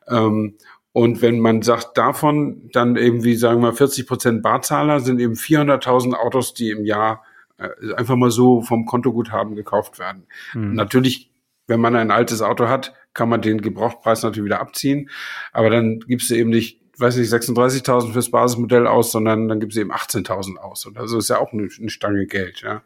[0.08, 0.54] Ähm,
[0.92, 5.34] und wenn man sagt, davon dann eben, wie sagen wir, 40 Prozent Barzahler sind eben
[5.34, 7.24] 400.000 Autos, die im Jahr
[7.58, 10.28] äh, einfach mal so vom Kontoguthaben gekauft werden.
[10.54, 10.76] Mhm.
[10.76, 11.32] Natürlich,
[11.66, 15.10] wenn man ein altes Auto hat, kann man den Gebrauchtpreis natürlich wieder abziehen.
[15.52, 19.74] Aber dann gibst du eben nicht weiß nicht, 36.000 fürs Basismodell aus, sondern dann gibt
[19.74, 20.86] es eben 18.000 aus.
[20.86, 22.84] Und also ist ja auch eine, eine Stange Geld, ja.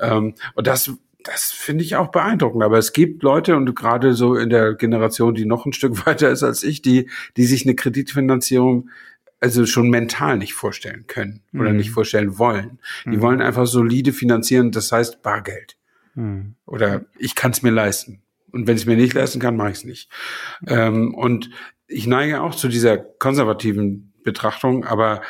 [0.00, 2.62] Ähm, und das, das finde ich auch beeindruckend.
[2.62, 6.30] Aber es gibt Leute und gerade so in der Generation, die noch ein Stück weiter
[6.30, 8.90] ist als ich, die, die sich eine Kreditfinanzierung
[9.40, 11.76] also schon mental nicht vorstellen können oder mhm.
[11.76, 12.78] nicht vorstellen wollen.
[13.04, 13.20] Die mhm.
[13.20, 15.76] wollen einfach solide finanzieren, das heißt Bargeld.
[16.14, 16.54] Mhm.
[16.64, 18.22] Oder ich kann es mir leisten.
[18.52, 20.10] Und wenn ich es mir nicht leisten kann, mache ich es nicht.
[20.66, 21.50] Ähm, und
[21.94, 25.22] ich neige auch zu dieser konservativen Betrachtung, aber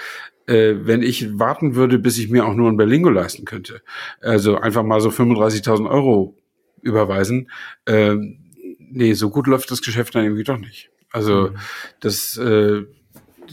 [0.47, 3.83] äh, wenn ich warten würde, bis ich mir auch nur ein Berlingo leisten könnte,
[4.21, 6.37] also einfach mal so 35.000 Euro
[6.83, 7.51] überweisen,
[7.87, 8.15] äh,
[8.79, 10.91] nee, so gut läuft das Geschäft dann irgendwie doch nicht.
[11.13, 11.57] Also mhm.
[12.01, 12.83] das, äh,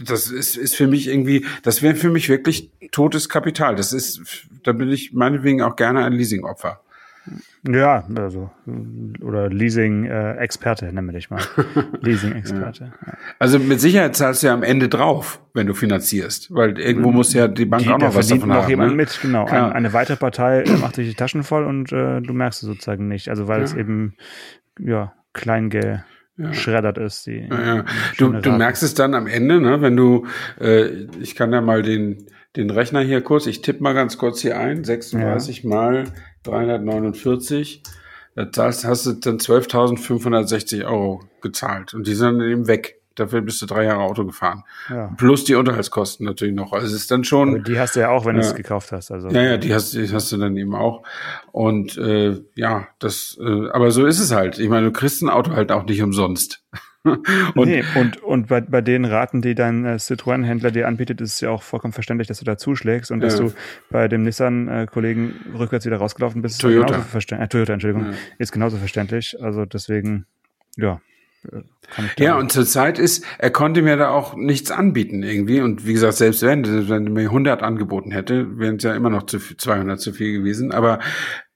[0.04, 3.76] das ist, ist für mich irgendwie, das wäre für mich wirklich totes Kapital.
[3.76, 4.22] Das ist,
[4.64, 6.82] da bin ich meinetwegen auch gerne ein Leasingopfer.
[7.68, 8.50] Ja, also
[9.22, 11.42] oder Leasing-Experte, äh, nennen wir dich mal.
[12.02, 12.94] Leasing-Experte.
[13.06, 13.14] Ja.
[13.38, 17.34] Also mit Sicherheit zahlst du ja am Ende drauf, wenn du finanzierst, weil irgendwo muss
[17.34, 18.70] ja die Bank die, auch noch was davon noch haben.
[18.70, 18.96] jemand ne?
[18.98, 19.46] mit, genau.
[19.46, 23.08] Ein, eine weitere Partei macht sich die Taschen voll und äh, du merkst es sozusagen
[23.08, 23.30] nicht.
[23.30, 23.66] Also weil ja.
[23.66, 24.16] es eben
[24.80, 26.00] ja klein ge
[26.38, 27.28] geschreddert ist.
[27.28, 27.86] Die, ja, ja.
[28.18, 30.26] Du, du merkst es dann am Ende, ne, wenn du,
[30.60, 30.88] äh,
[31.22, 34.60] ich kann ja mal den, den Rechner hier kurz, ich tippe mal ganz kurz hier
[34.60, 35.70] ein, 36 ja.
[35.70, 36.04] mal
[36.44, 37.84] 349,
[38.36, 42.98] da zahlst, hast du dann 12.560 Euro gezahlt und die sind dann eben weg.
[43.16, 44.64] Dafür bist du drei Jahre Auto gefahren.
[44.90, 45.14] Ja.
[45.18, 46.72] Plus die Unterhaltskosten natürlich noch.
[46.72, 47.50] Also es ist dann schon.
[47.50, 49.12] Aber die hast du ja auch, wenn ja, du es gekauft hast.
[49.12, 49.28] Also.
[49.28, 51.04] Ja, ja, die hast, die hast du dann eben auch.
[51.52, 54.60] Und äh, ja, das, äh, aber so ist es halt.
[54.60, 56.64] Ich meine, du kriegst ein Auto halt auch nicht umsonst.
[57.56, 61.34] und, nee, und, und bei, bei den Raten, die dein äh, Citroën-Händler dir anbietet, ist
[61.34, 63.28] es ja auch vollkommen verständlich, dass du da zuschlägst und ja.
[63.28, 63.54] dass du
[63.90, 66.62] bei dem Nissan-Kollegen rückwärts wieder rausgelaufen bist.
[66.62, 67.04] Toyota.
[67.14, 68.18] Äh, Toyota, Entschuldigung, ja.
[68.38, 69.36] ist genauso verständlich.
[69.42, 70.28] Also deswegen,
[70.78, 71.02] ja,
[72.18, 75.62] ja, und zur Zeit ist, er konnte mir da auch nichts anbieten irgendwie.
[75.62, 79.10] Und wie gesagt, selbst wenn, wenn er mir 100 angeboten hätte, wären es ja immer
[79.10, 80.72] noch zu viel, 200 zu viel gewesen.
[80.72, 81.00] Aber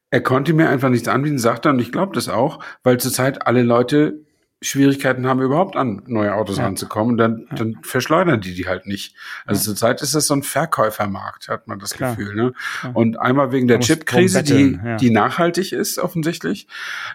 [0.09, 3.45] er konnte mir einfach nichts anbieten, sagt er, und ich glaube das auch, weil zurzeit
[3.45, 4.24] alle Leute
[4.65, 6.65] Schwierigkeiten haben, überhaupt an neue Autos ja.
[6.65, 7.55] ranzukommen, dann, ja.
[7.55, 9.15] dann verschleudern die die halt nicht.
[9.45, 9.65] Also ja.
[9.65, 12.15] zurzeit ist das so ein Verkäufermarkt, hat man das Klar.
[12.15, 12.35] Gefühl.
[12.35, 12.53] Ne?
[12.93, 16.67] Und einmal wegen der Chip-Krise, die, die nachhaltig ist, offensichtlich.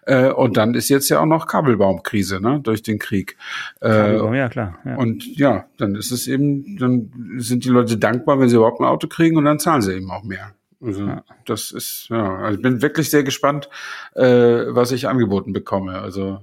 [0.07, 3.37] Äh, und dann ist jetzt ja auch noch Kabelbaumkrise, ne, durch den Krieg.
[3.81, 4.79] Äh, Kabelbaum, ja, klar.
[4.97, 8.87] Und ja, dann ist es eben, dann sind die Leute dankbar, wenn sie überhaupt ein
[8.87, 10.55] Auto kriegen und dann zahlen sie eben auch mehr.
[10.83, 11.25] Also ja.
[11.45, 13.69] das ist, ja, also ich bin wirklich sehr gespannt,
[14.15, 16.01] äh, was ich angeboten bekomme.
[16.01, 16.41] Also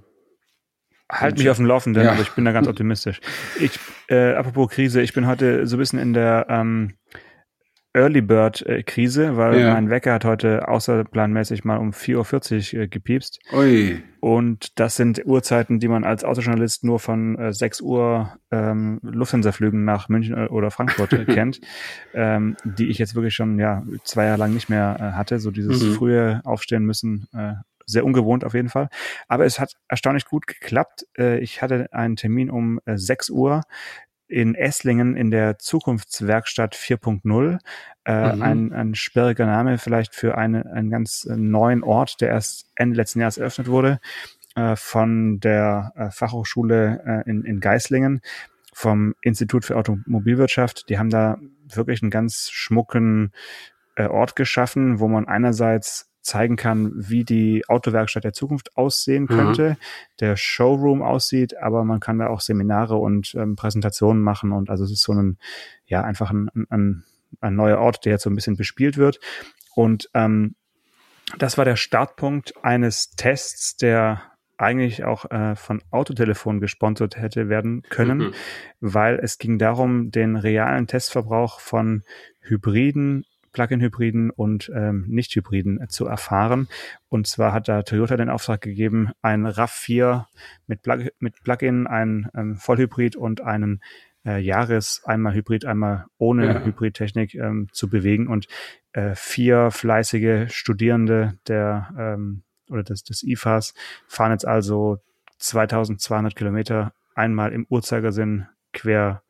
[1.09, 2.11] Halt mich auf dem Laufenden, ja.
[2.11, 3.21] aber ich bin da ganz optimistisch.
[3.59, 6.95] Ich, äh, apropos Krise, ich bin heute so ein bisschen in der ähm,
[7.97, 9.73] Early Bird äh, Krise, weil ja.
[9.73, 13.39] mein Wecker hat heute außerplanmäßig mal um 4.40 Uhr äh, gepiepst.
[13.53, 14.03] Ui.
[14.19, 19.83] Und das sind Uhrzeiten, die man als Autojournalist nur von äh, 6 Uhr ähm, Lufthansa-Flügen
[19.83, 21.59] nach München äh, oder Frankfurt äh, kennt,
[22.13, 25.39] ähm, die ich jetzt wirklich schon ja zwei Jahre lang nicht mehr äh, hatte.
[25.39, 25.93] So dieses mhm.
[25.93, 27.53] frühe Aufstehen müssen, äh,
[27.87, 28.89] sehr ungewohnt auf jeden Fall.
[29.27, 31.07] Aber es hat erstaunlich gut geklappt.
[31.17, 33.61] Äh, ich hatte einen Termin um 6 äh, Uhr
[34.27, 37.59] in Esslingen in der Zukunftswerkstatt 4.0.
[38.05, 38.41] Äh, mhm.
[38.41, 43.21] ein, ein sperriger Name vielleicht für eine, einen ganz neuen Ort, der erst Ende letzten
[43.21, 43.99] Jahres eröffnet wurde,
[44.55, 48.21] äh, von der äh, Fachhochschule äh, in, in Geislingen,
[48.73, 50.89] vom Institut für Automobilwirtschaft.
[50.89, 51.37] Die haben da
[51.73, 53.31] wirklich einen ganz schmucken
[53.97, 59.27] Ort geschaffen, wo man einerseits zeigen kann, wie die Autowerkstatt der Zukunft aussehen mhm.
[59.27, 59.75] könnte, mhm.
[60.19, 64.83] der Showroom aussieht, aber man kann da auch Seminare und ähm, Präsentationen machen und also
[64.83, 65.37] es ist so ein,
[65.85, 67.03] ja, einfach ein, ein,
[67.39, 69.19] ein neuer Ort, der jetzt so ein bisschen bespielt wird.
[69.73, 70.55] Und ähm,
[71.37, 74.21] das war der Startpunkt eines Tests, der
[74.57, 78.33] eigentlich auch äh, von Autotelefon gesponsert hätte werden können, mhm.
[78.79, 82.03] weil es ging darum, den realen Testverbrauch von
[82.41, 83.23] Hybriden
[83.57, 86.67] Plug-in-Hybriden und ähm, Nicht-Hybriden äh, zu erfahren.
[87.09, 90.25] Und zwar hat da Toyota den Auftrag gegeben, ein RAV4
[90.67, 93.81] mit, Plug mit Plug-in, ein ähm, Vollhybrid und einen
[94.27, 96.63] äh, Jahres einmal Hybrid, einmal ohne ja.
[96.63, 98.45] Hybridtechnik ähm, zu bewegen und
[98.93, 103.73] äh, vier fleißige Studierende der ähm, oder des, des IFAs
[104.07, 104.99] fahren jetzt also
[105.39, 109.23] 2200 Kilometer einmal im Uhrzeigersinn quer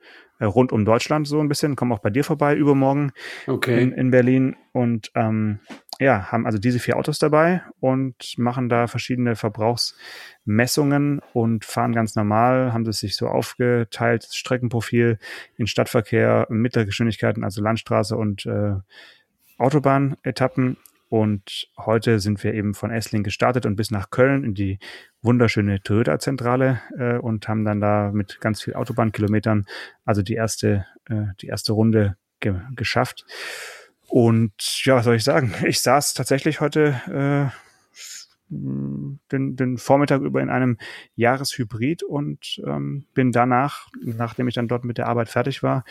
[0.46, 3.12] rund um Deutschland so ein bisschen, kommen auch bei dir vorbei übermorgen
[3.48, 3.82] okay.
[3.82, 5.60] in, in Berlin und ähm,
[6.00, 12.16] ja, haben also diese vier Autos dabei und machen da verschiedene Verbrauchsmessungen und fahren ganz
[12.16, 15.18] normal, haben das sich so aufgeteilt, Streckenprofil
[15.56, 18.76] in Stadtverkehr, mittlere Geschwindigkeiten, also Landstraße und äh,
[19.58, 20.78] Autobahnetappen
[21.10, 24.80] und heute sind wir eben von Essling gestartet und bis nach Köln in die
[25.22, 29.66] wunderschöne Toyota-Zentrale äh, und haben dann da mit ganz viel Autobahnkilometern
[30.06, 33.26] also die erste, äh, die erste Runde ge geschafft.
[34.08, 34.54] Und
[34.86, 35.54] ja, was soll ich sagen?
[35.66, 37.58] Ich saß tatsächlich heute äh,
[38.50, 39.20] den,
[39.56, 40.78] den Vormittag über in einem
[41.16, 45.84] Jahreshybrid und ähm, bin danach, nachdem ich dann dort mit der Arbeit fertig war,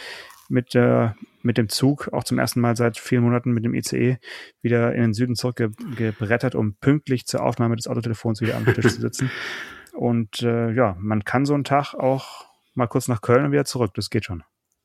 [0.49, 1.11] mit, äh,
[1.43, 4.19] mit dem Zug, auch zum ersten Mal seit vielen Monaten mit dem ICE,
[4.63, 9.01] wieder in den Süden zurückgebrettert, um pünktlich zur Aufnahme des Autotelefons wieder am Tisch zu
[9.01, 9.31] sitzen.
[9.93, 13.65] Und äh, ja, man kann so einen Tag auch mal kurz nach Köln und wieder
[13.65, 13.93] zurück.
[13.95, 14.43] Das geht schon.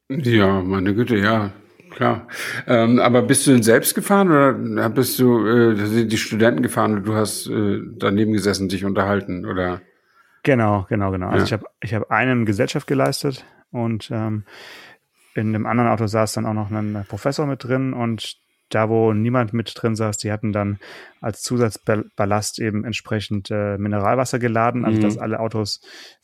[0.09, 1.51] Ja, meine Güte, ja,
[1.89, 2.27] klar.
[2.65, 6.95] Ähm, aber bist du denn selbst gefahren oder bist du äh, sind die Studenten gefahren
[6.95, 9.81] und du hast äh, daneben gesessen, dich unterhalten oder?
[10.43, 11.27] Genau, genau, genau.
[11.27, 11.43] Also ja.
[11.45, 14.43] ich habe ich hab einem Gesellschaft geleistet und ähm,
[15.35, 18.37] in dem anderen Auto saß dann auch noch ein Professor mit drin und
[18.69, 20.79] da, wo niemand mit drin saß, die hatten dann
[21.19, 25.01] als Zusatzballast eben entsprechend äh, Mineralwasser geladen, also mhm.
[25.03, 25.81] dass alle Autos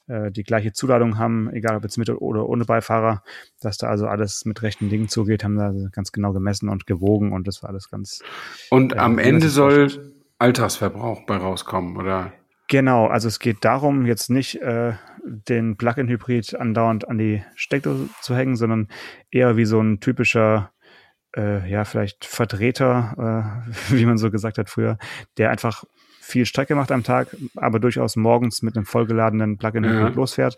[0.07, 3.21] äh, die gleiche Zuladung haben, egal ob jetzt mit oder ohne Beifahrer,
[3.61, 7.33] dass da also alles mit rechten Dingen zugeht, haben da ganz genau gemessen und gewogen
[7.33, 8.21] und das war alles ganz.
[8.69, 12.31] Und äh, am Ende soll Alltagsverbrauch bei rauskommen, oder?
[12.69, 14.93] Genau, also es geht darum, jetzt nicht äh,
[15.27, 18.87] den Plug-in-Hybrid andauernd an die Steckdose zu hängen, sondern
[19.31, 20.71] eher wie so ein typischer,
[21.35, 24.97] äh, ja, vielleicht Vertreter, äh, wie man so gesagt hat früher,
[25.37, 25.83] der einfach
[26.19, 30.15] viel Strecke macht am Tag, aber durchaus morgens mit einem vollgeladenen Plug-in-Hybrid ja.
[30.15, 30.57] losfährt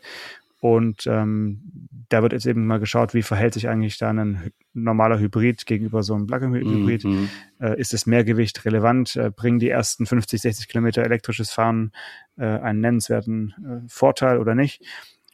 [0.60, 1.62] und ähm,
[2.10, 6.04] da wird jetzt eben mal geschaut, wie verhält sich eigentlich da ein normaler Hybrid gegenüber
[6.04, 7.06] so einem Plug-in-Hybrid.
[7.06, 7.30] Mhm.
[7.62, 9.15] Äh, ist das Mehrgewicht relevant?
[9.15, 11.93] Äh, bringen die ersten 50, 60 Kilometer elektrisches Fahren
[12.38, 13.54] äh, einen nennenswerten
[13.86, 14.84] äh, Vorteil oder nicht?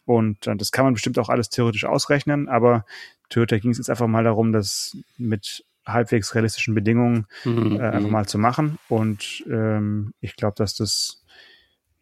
[0.05, 2.85] Und äh, das kann man bestimmt auch alles theoretisch ausrechnen, aber
[3.29, 7.77] Toyota ging es jetzt einfach mal darum, das mit halbwegs realistischen Bedingungen mhm.
[7.77, 8.11] äh, einfach mhm.
[8.11, 8.77] mal zu machen.
[8.89, 11.24] Und ähm, ich glaube, dass das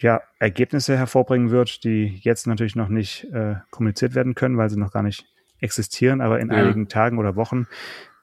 [0.03, 4.77] ja, Ergebnisse hervorbringen wird, die jetzt natürlich noch nicht äh, kommuniziert werden können, weil sie
[4.77, 5.25] noch gar nicht
[5.59, 6.57] existieren, aber in ja.
[6.57, 7.67] einigen Tagen oder Wochen,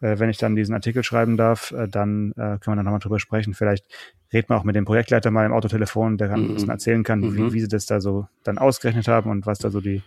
[0.03, 3.01] äh, wenn ich dann diesen Artikel schreiben darf, äh, dann äh, können wir dann nochmal
[3.01, 3.55] drüber sprechen.
[3.55, 3.87] Vielleicht
[4.31, 6.51] reden wir auch mit dem Projektleiter mal im Autotelefon, der dann mhm.
[6.51, 7.37] ein bisschen erzählen kann, mhm.
[7.37, 10.03] wie, wie sie das da so dann ausgerechnet haben und was da so die,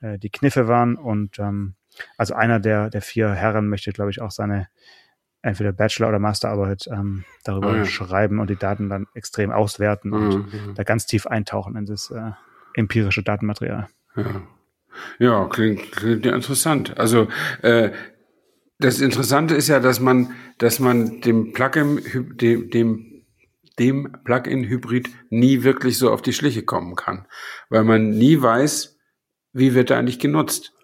[0.00, 0.96] äh, die Kniffe waren.
[0.96, 1.74] Und ähm,
[2.16, 4.68] also einer der, der vier Herren möchte, glaube ich, auch seine
[5.42, 7.84] entweder Bachelor- oder Masterarbeit ähm, darüber ja.
[7.84, 10.74] schreiben und die Daten dann extrem auswerten und mhm.
[10.74, 12.32] da ganz tief eintauchen in das äh,
[12.74, 13.88] empirische Datenmaterial.
[14.16, 14.42] Ja,
[15.18, 16.98] ja klingt, klingt ja interessant.
[16.98, 17.28] Also
[17.62, 17.90] äh,
[18.78, 22.00] das Interessante ist ja, dass man, dass man dem Plugin,
[22.36, 23.10] dem, dem
[23.80, 27.26] dem Plug-in-Hybrid nie wirklich so auf die Schliche kommen kann,
[27.70, 28.98] weil man nie weiß,
[29.52, 30.74] wie wird er eigentlich genutzt.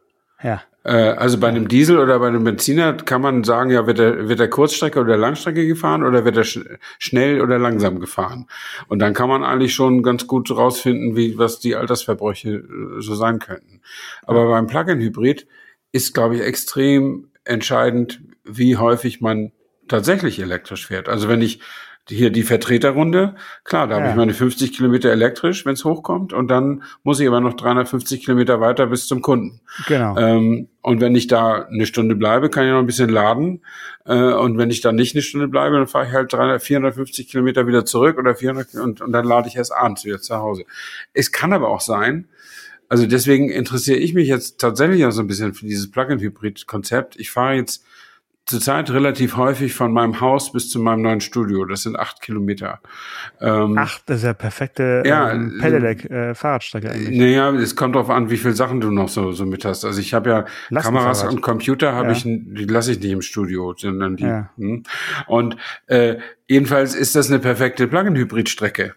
[0.42, 0.62] Ja.
[0.86, 4.28] Äh, also bei einem Diesel oder bei einem Benziner kann man sagen, ja, wird er,
[4.28, 6.60] wird er Kurzstrecke oder Langstrecke gefahren oder wird er sch
[6.98, 8.46] schnell oder langsam gefahren?
[8.86, 13.16] Und dann kann man eigentlich schon ganz gut rausfinden, wie, was die Altersverbräuche äh, so
[13.16, 13.80] sein könnten.
[14.22, 15.48] Aber beim Plug-in-Hybrid
[15.90, 19.50] ist, glaube ich, extrem entscheidend, wie häufig man
[19.88, 21.08] tatsächlich elektrisch fährt.
[21.08, 21.60] Also wenn ich
[22.08, 23.34] hier die Vertreterrunde.
[23.64, 24.00] Klar, da ja.
[24.00, 27.54] habe ich meine 50 Kilometer elektrisch, wenn es hochkommt, und dann muss ich aber noch
[27.54, 29.60] 350 Kilometer weiter bis zum Kunden.
[29.86, 30.16] Genau.
[30.16, 33.62] Ähm, und wenn ich da eine Stunde bleibe, kann ich noch ein bisschen laden.
[34.04, 37.28] Äh, und wenn ich da nicht eine Stunde bleibe, dann fahre ich halt 300, 450
[37.28, 40.64] Kilometer wieder zurück oder 400 und, und dann lade ich erst abends wieder zu Hause.
[41.12, 42.28] Es kann aber auch sein,
[42.88, 47.16] also deswegen interessiere ich mich jetzt tatsächlich auch so ein bisschen für dieses Plug-in-Hybrid-Konzept.
[47.16, 47.84] Ich fahre jetzt
[48.46, 51.64] zurzeit relativ häufig von meinem Haus bis zu meinem neuen Studio.
[51.64, 52.80] Das sind acht Kilometer.
[53.40, 57.18] Ähm, Ach, das ist ja perfekte ja, ähm, Pedelec äh, Fahrradstrecke eigentlich.
[57.18, 59.84] Naja, es kommt darauf an, wie viele Sachen du noch so, so mit hast.
[59.84, 62.12] Also ich habe ja Kameras und Computer, habe ja.
[62.12, 64.24] ich, die lasse ich nicht im Studio, sondern die.
[64.24, 64.50] Ja.
[64.56, 64.84] Hm.
[65.26, 65.56] Und
[65.86, 68.94] äh, jedenfalls ist das eine perfekte Plug-in-Hybrid-Strecke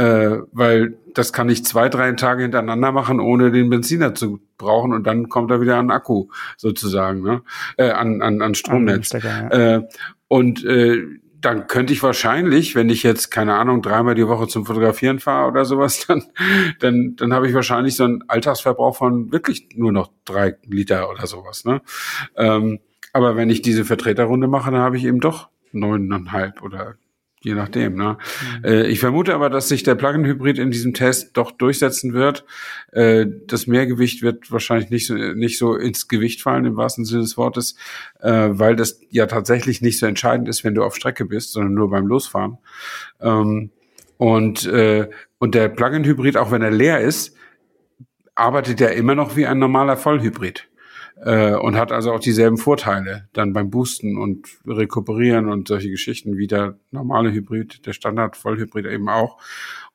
[0.00, 4.94] äh, weil das kann ich zwei, drei Tage hintereinander machen, ohne den Benziner zu brauchen
[4.94, 7.42] und dann kommt er wieder an Akku sozusagen, ne?
[7.76, 9.08] äh, an, an, an Stromnetz.
[9.08, 9.76] Stecker, ja.
[9.76, 9.88] äh,
[10.28, 11.02] und äh,
[11.40, 15.48] dann könnte ich wahrscheinlich, wenn ich jetzt, keine Ahnung, dreimal die Woche zum Fotografieren fahre
[15.48, 16.22] oder sowas, dann,
[16.78, 21.26] dann, dann habe ich wahrscheinlich so einen Alltagsverbrauch von wirklich nur noch drei Liter oder
[21.26, 21.66] sowas.
[21.66, 21.82] Ne?
[22.36, 22.78] Ähm,
[23.12, 26.94] aber wenn ich diese Vertreterrunde mache, dann habe ich eben doch neuneinhalb oder
[27.42, 27.94] Je nachdem.
[27.94, 28.18] Ne?
[28.58, 28.64] Mhm.
[28.64, 32.44] Äh, ich vermute aber, dass sich der Plug-in-Hybrid in diesem Test doch durchsetzen wird.
[32.92, 37.22] Äh, das Mehrgewicht wird wahrscheinlich nicht so, nicht so ins Gewicht fallen, im wahrsten Sinne
[37.22, 37.76] des Wortes,
[38.20, 41.72] äh, weil das ja tatsächlich nicht so entscheidend ist, wenn du auf Strecke bist, sondern
[41.72, 42.58] nur beim Losfahren.
[43.20, 43.70] Ähm,
[44.18, 44.68] und,
[45.38, 47.34] und der Plug-in-Hybrid, auch wenn er leer ist,
[48.34, 50.68] arbeitet er immer noch wie ein normaler Vollhybrid
[51.24, 56.36] äh, und hat also auch dieselben Vorteile dann beim Boosten und Rekuperieren und solche Geschichten
[56.36, 59.38] wie der normale Hybrid, der Standard Vollhybrid eben auch.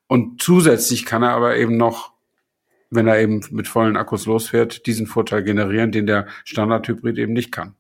[0.08, 2.14] Und zusätzlich kann er aber eben noch,
[2.92, 7.52] wenn er eben mit vollen Akkus losfährt, diesen Vorteil generieren, den der Standard-Hybrid eben nicht
[7.52, 7.76] kann.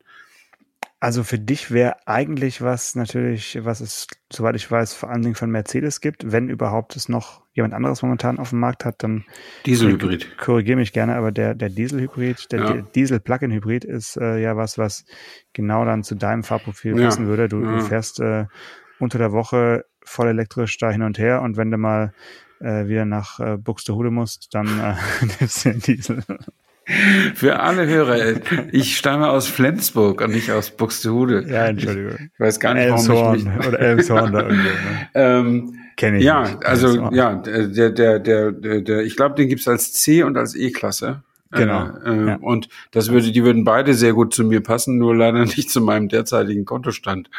[1.05, 5.35] Also für dich wäre eigentlich was natürlich, was es, soweit ich weiß, vor allen Dingen
[5.35, 9.23] von Mercedes gibt, wenn überhaupt es noch jemand anderes momentan auf dem Markt hat, dann
[9.67, 10.35] Dieselhybrid.
[10.39, 12.81] Korrigiere mich gerne, aber der, der Dieselhybrid, der ja.
[12.95, 15.05] Diesel-Plug-in-Hybrid ist äh, ja was, was
[15.53, 17.05] genau dann zu deinem Fahrprofil ja.
[17.05, 17.49] passen würde.
[17.49, 17.75] Du, ja.
[17.75, 18.45] du fährst äh,
[18.97, 22.13] unter der Woche voll elektrisch da hin und her und wenn du mal
[22.61, 24.95] äh, wieder nach äh, Buxtehude musst, dann äh,
[25.39, 26.23] nimmst du den Diesel.
[27.35, 28.35] Für alle Hörer,
[28.71, 31.45] ich stamme aus Flensburg und nicht aus Buxtehude.
[31.47, 32.29] Ja, Entschuldigung.
[32.33, 33.67] Ich weiß gar nicht, warum ich mich...
[33.67, 34.63] Oder Elmshorn da irgendwo.
[34.69, 35.09] Ne?
[35.15, 36.65] ähm, Kenne ich Ja, nicht.
[36.65, 41.23] also ja, der, der, der, der, ich glaube, den gibt's als C und als E-Klasse.
[41.51, 41.89] Genau.
[42.05, 42.35] Äh, äh, ja.
[42.41, 45.81] Und das würde, die würden beide sehr gut zu mir passen, nur leider nicht zu
[45.81, 47.29] meinem derzeitigen Kontostand.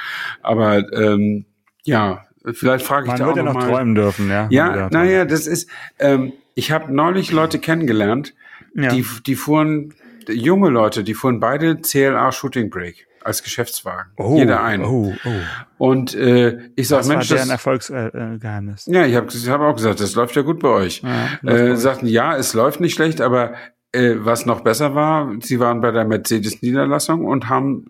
[0.43, 1.45] Aber ähm,
[1.85, 3.68] ja, vielleicht frage ich Man da auch noch, noch mal.
[3.68, 4.49] träumen dürfen, ja.
[4.51, 5.68] Ja, naja, das ist.
[5.99, 8.33] Ähm, ich habe neulich Leute kennengelernt,
[8.77, 8.91] ja.
[8.91, 9.95] Die, die fuhren,
[10.29, 13.05] junge Leute, die fuhren beide CLA Shooting Brake.
[13.24, 14.12] als Geschäftswagen.
[14.16, 14.85] Oh, Jeder einen.
[14.85, 15.31] Oh, oh.
[15.79, 18.87] Und äh, ich sag, Das Mensch, war deren das, Erfolgsgeheimnis.
[18.87, 21.03] ja, ich habe hab auch gesagt, das läuft ja gut bei euch.
[21.03, 21.79] Ja, bei äh, euch.
[21.79, 23.55] sagten, ja, es läuft nicht schlecht, aber
[23.93, 27.85] äh, was noch besser war, sie waren bei der Mercedes-Niederlassung und haben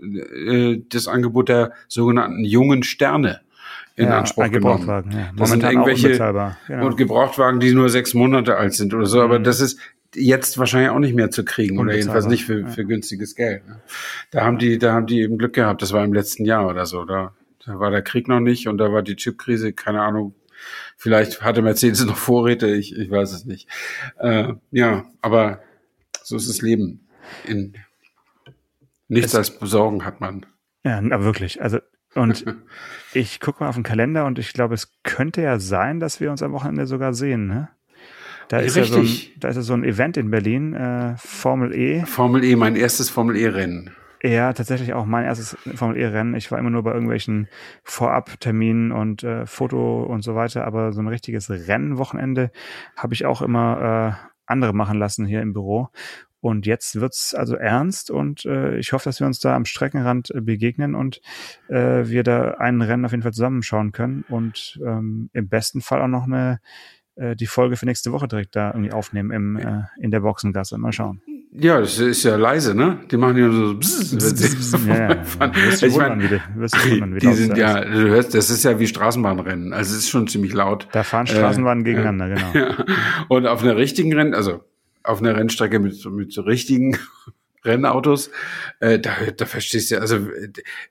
[0.49, 3.41] äh, das Angebot der sogenannten jungen Sterne
[3.97, 4.87] in ja, Anspruch ein genommen.
[5.11, 5.30] Ja.
[5.37, 6.11] Das sind irgendwelche.
[6.11, 6.87] Genau.
[6.87, 9.22] und Gebrauchtwagen, die nur sechs Monate alt sind oder so.
[9.22, 9.45] Aber Mhm.
[9.45, 9.80] das ist
[10.15, 13.67] jetzt wahrscheinlich auch nicht mehr zu kriegen oder jedenfalls nicht für, für günstiges Geld.
[13.67, 13.81] ne?
[14.31, 15.83] Da haben die, da haben die eben Glück gehabt.
[15.83, 17.05] Das war im letzten Jahr oder so.
[17.05, 17.35] Da,
[17.65, 19.73] da war der Krieg noch nicht und da war die Chipkrise.
[19.73, 20.35] Keine Ahnung.
[20.97, 22.69] Vielleicht hatte Mercedes noch Vorräte.
[22.69, 23.69] Ich, ich weiß es nicht.
[24.19, 25.61] Äh, ja, aber
[26.23, 27.07] so ist das Leben.
[27.47, 27.75] In,
[29.09, 30.47] nichts Es- als Besorgen hat man.
[30.85, 31.61] Ja, aber wirklich.
[31.63, 31.79] Also,
[32.15, 32.45] und
[33.13, 36.31] ich gucke mal auf den Kalender und ich glaube, es könnte ja sein, dass wir
[36.31, 37.69] uns am Wochenende sogar sehen, ne?
[38.49, 41.74] Da ist, ja so ein, da ist ja so ein Event in Berlin, äh, Formel
[41.74, 42.05] E.
[42.05, 43.90] Formel E, mein erstes Formel E-Rennen.
[44.22, 46.34] Ja, tatsächlich auch mein erstes Formel E-Rennen.
[46.34, 47.49] Ich war immer nur bei irgendwelchen
[47.84, 52.51] Vorabterminen und äh, Foto und so weiter, aber so ein richtiges Rennwochenende
[52.97, 55.90] habe ich auch immer äh, andere machen lassen hier im Büro.
[56.40, 60.30] Und jetzt wird's also ernst und äh, ich hoffe, dass wir uns da am Streckenrand
[60.30, 61.20] äh, begegnen und
[61.68, 66.01] äh, wir da einen Rennen auf jeden Fall zusammenschauen können und ähm, im besten Fall
[66.03, 66.61] auch noch eine
[67.17, 70.79] äh, die Folge für nächste Woche direkt da irgendwie aufnehmen im, äh, in der Boxengasse.
[70.79, 71.21] Mal schauen.
[71.59, 72.99] Ja, das ist ja leise, ne?
[73.11, 76.31] Die machen ja so bzz, wenn sie Ja, ja, wirst du Ich wundern, mein,
[77.14, 79.73] wie, du- die sind ja, du hörst, das ist ja wie Straßenbahnrennen.
[79.73, 80.87] Also es ist schon ziemlich laut.
[80.93, 82.51] Da fahren Straßenbahnen Äh, gegeneinander, genau.
[82.55, 82.85] Ja.
[83.29, 84.64] Und auf einer richtigen Rennen, also
[85.03, 86.99] auf einer Rennstrecke mit, mit so richtigen
[87.67, 88.31] Rennautos,
[88.81, 90.19] äh, da, da verstehst du, also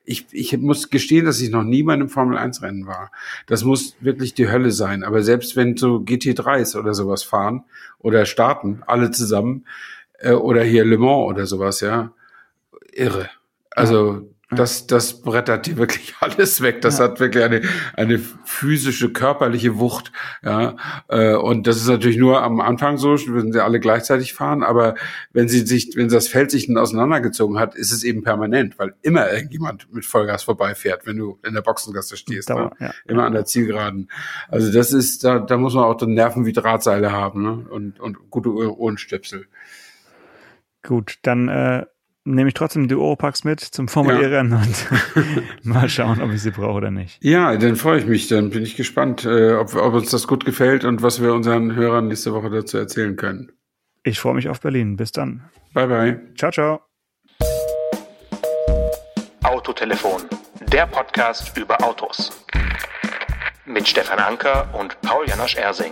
[0.04, 3.12] ich, ich muss gestehen, dass ich noch nie bei einem Formel-1-Rennen war.
[3.48, 5.04] Das muss wirklich die Hölle sein.
[5.04, 7.64] Aber selbst wenn so GT3s oder sowas fahren
[8.00, 9.66] oder starten, alle zusammen,
[10.20, 12.12] äh, oder hier Le Mans oder sowas, ja,
[12.94, 13.30] irre.
[13.72, 16.82] Also das, das brettert dir wirklich alles weg.
[16.82, 17.06] Das Ja.
[17.06, 17.62] hat wirklich eine,
[17.96, 20.12] eine physische, körperliche Wucht.
[20.44, 20.76] Ja,
[21.08, 24.64] äh, und das ist natürlich nur am Anfang so, wenn sie alle gleichzeitig fahren.
[24.64, 24.96] Aber
[25.34, 28.94] wenn sie sich, wenn das Feld sich dann auseinandergezogen hat, ist es eben permanent, weil
[29.02, 32.50] immer irgendjemand mit Vollgas vorbeifährt, wenn du in der Boxengasse stehst.
[32.50, 32.88] Dauer, ne?
[32.88, 32.94] ja.
[33.08, 34.10] Immer an der Zielgeraden.
[34.48, 37.66] Also das ist, da, da muss man auch dann Nerven wie Drahtseile haben ne?
[37.70, 39.48] und, und gute Ohr- Ohrenstöpsel.
[40.84, 41.86] Gut, dann äh,
[42.26, 44.42] nehme ich trotzdem die Oropax mit zum Formel Ja.
[44.42, 44.76] Und
[45.64, 47.24] mal schauen, ob ich sie brauche oder nicht.
[47.24, 48.28] Ja, dann freue ich mich.
[48.28, 51.76] Dann bin ich gespannt, äh, ob, ob uns das gut gefällt und was wir unseren
[51.76, 53.52] Hörern nächste Woche dazu erzählen können.
[54.04, 54.98] Ich freue mich auf Berlin.
[54.98, 55.44] Bis dann.
[55.74, 56.22] Bye, bye.
[56.38, 56.82] Ciao, ciao.
[59.44, 60.24] Autotelefon,
[60.72, 62.46] der Podcast über Autos.
[63.66, 65.92] Mit Stefan Anker und Paul Janosch Ersing.